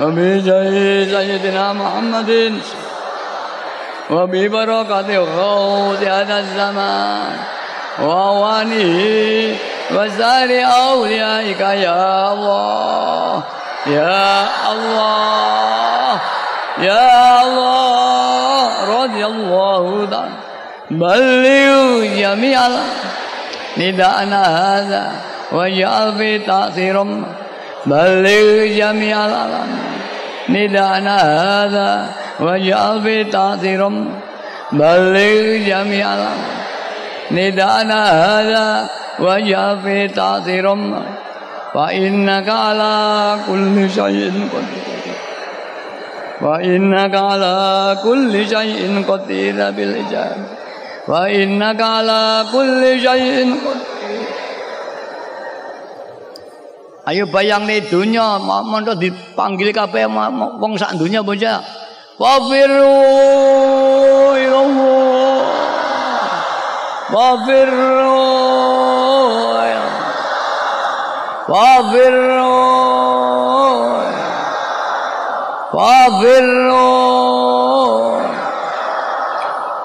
وبجاه 0.00 1.04
سيدنا 1.04 1.72
محمد. 1.72 2.60
وببركة 4.10 5.18
غوث 5.18 6.02
هذا 6.02 6.38
الزمان. 6.38 7.36
وأوانه 7.98 9.56
وسائر 9.91 10.65
أوليائك 10.65 11.59
يا 11.59 12.33
الله 12.33 13.43
يا 13.87 14.47
الله 14.71 16.19
يا 16.79 17.43
الله 17.43 19.03
رضي 19.03 19.25
الله 19.25 20.07
عنه 20.11 20.37
بلغ 20.91 22.05
جميع 22.05 22.59
نداءنا 23.77 24.41
هذا 24.43 25.11
واجعل 25.51 26.17
في 26.17 26.39
تأثير 26.39 27.03
بلغ 27.85 28.65
جميع 28.65 29.17
نداءنا 30.49 31.17
هذا 31.17 32.09
واجعل 32.39 33.01
في 33.03 33.23
تأثيرهم 33.23 34.19
بلغ 34.71 35.57
جميع 35.67 36.07
نداءنا 37.31 37.99
هذا 38.11 38.89
واجعل 39.19 39.79
في 39.83 40.07
تأثيرهم 40.07 41.03
فإنك 41.73 42.49
على 42.49 42.95
كل 43.47 43.89
شيء 43.89 44.33
قدير 44.53 45.15
وإنك 46.41 47.15
على 47.15 47.55
كل 48.03 48.33
شيء 48.49 49.05
قدير 49.09 49.57
بالإجابة 49.71 50.45
وإنك 51.07 51.81
على 51.81 52.45
كل 52.51 52.81
شيء 52.99 53.35
قدير 53.65 53.85
Ayo 57.07 57.23
bayang 57.31 57.63
nih 57.63 57.87
dunia, 57.87 58.35
mau 58.35 58.67
dipanggil 58.83 59.71
kabeh 59.71 60.11
wong 60.59 60.75
sak 60.75 60.99
dunia 60.99 61.23
bocah. 61.23 61.63
وفروا 62.19 63.57
إلى 64.35 64.59
الله 64.65 65.45
وفروا 67.13 69.00
وفروا 71.48 73.02
وفروا 75.72 77.02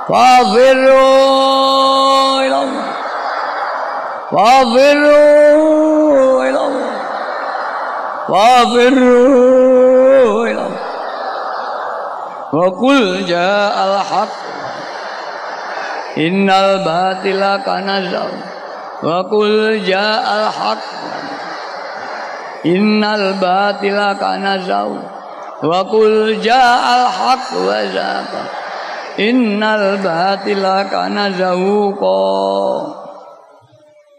وفروا 0.09 1.27
إلى 2.41 2.63
الله 2.63 2.83
وفروا 4.31 6.43
إلى 6.43 6.59
الله 6.59 6.97
وفروا 8.29 10.47
إلى 10.47 10.61
الله 10.61 10.77
وقل 12.53 13.25
جاء 13.25 13.87
الحق 13.87 14.27
إن 16.17 16.49
الباطل 16.49 17.61
كان 17.65 18.09
زهوقا 18.11 18.47
وقل 19.03 19.83
جاء 19.85 20.25
الحق 20.47 20.77
innal 22.67 23.39
batila 23.39 24.19
kana 24.19 24.59
zaw 24.59 24.91
wa 25.63 25.79
qul 25.87 26.35
ja'al 26.43 27.07
haq 27.07 27.45
wa 27.55 27.79
zaqa 27.87 28.43
innal 29.15 29.97
batila 30.03 30.83
kana 30.91 31.31
ko 31.95 32.19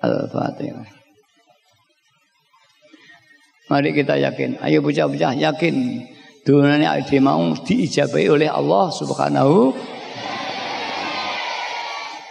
al-fatihah 0.00 0.98
Mari 3.68 3.92
kita 3.92 4.16
yakin. 4.16 4.56
Ayo 4.64 4.80
bocah-bocah 4.80 5.36
yakin. 5.36 6.00
Dunanya 6.40 6.96
ide 6.96 7.20
mau 7.20 7.52
diijabai 7.52 8.24
oleh 8.32 8.48
Allah 8.48 8.88
Subhanahu. 8.88 9.76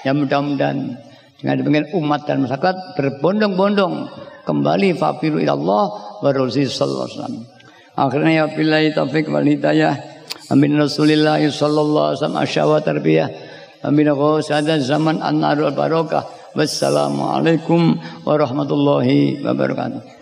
Ya 0.01 0.17
mudah-mudahan 0.17 0.97
dengan 1.37 1.55
demikian 1.61 1.93
umat 1.93 2.25
dan 2.25 2.41
masyarakat 2.41 2.97
berbondong-bondong 2.97 4.09
kembali 4.49 4.97
fafiru 4.97 5.37
Allah 5.45 6.06
wa 6.21 6.29
sallallahu 6.33 7.05
alaihi 7.05 7.19
wasallam. 7.19 7.43
Akhirnya 7.97 8.31
ya 8.31 8.45
billahi 8.49 8.93
taufik 8.93 9.25
wal 9.29 9.45
hidayah. 9.45 9.97
Amin 10.53 10.77
Rasulillah 10.77 11.41
sallallahu 11.41 12.13
alaihi 12.13 12.19
wasallam 12.21 12.39
asyawa 12.41 12.77
tarbiyah. 12.85 13.29
Amin 13.85 14.09
ghusada 14.09 14.77
zaman 14.81 15.21
an-narul 15.21 15.73
barokah. 15.73 16.25
Wassalamualaikum 16.57 18.01
warahmatullahi 18.25 19.45
wabarakatuh. 19.45 20.16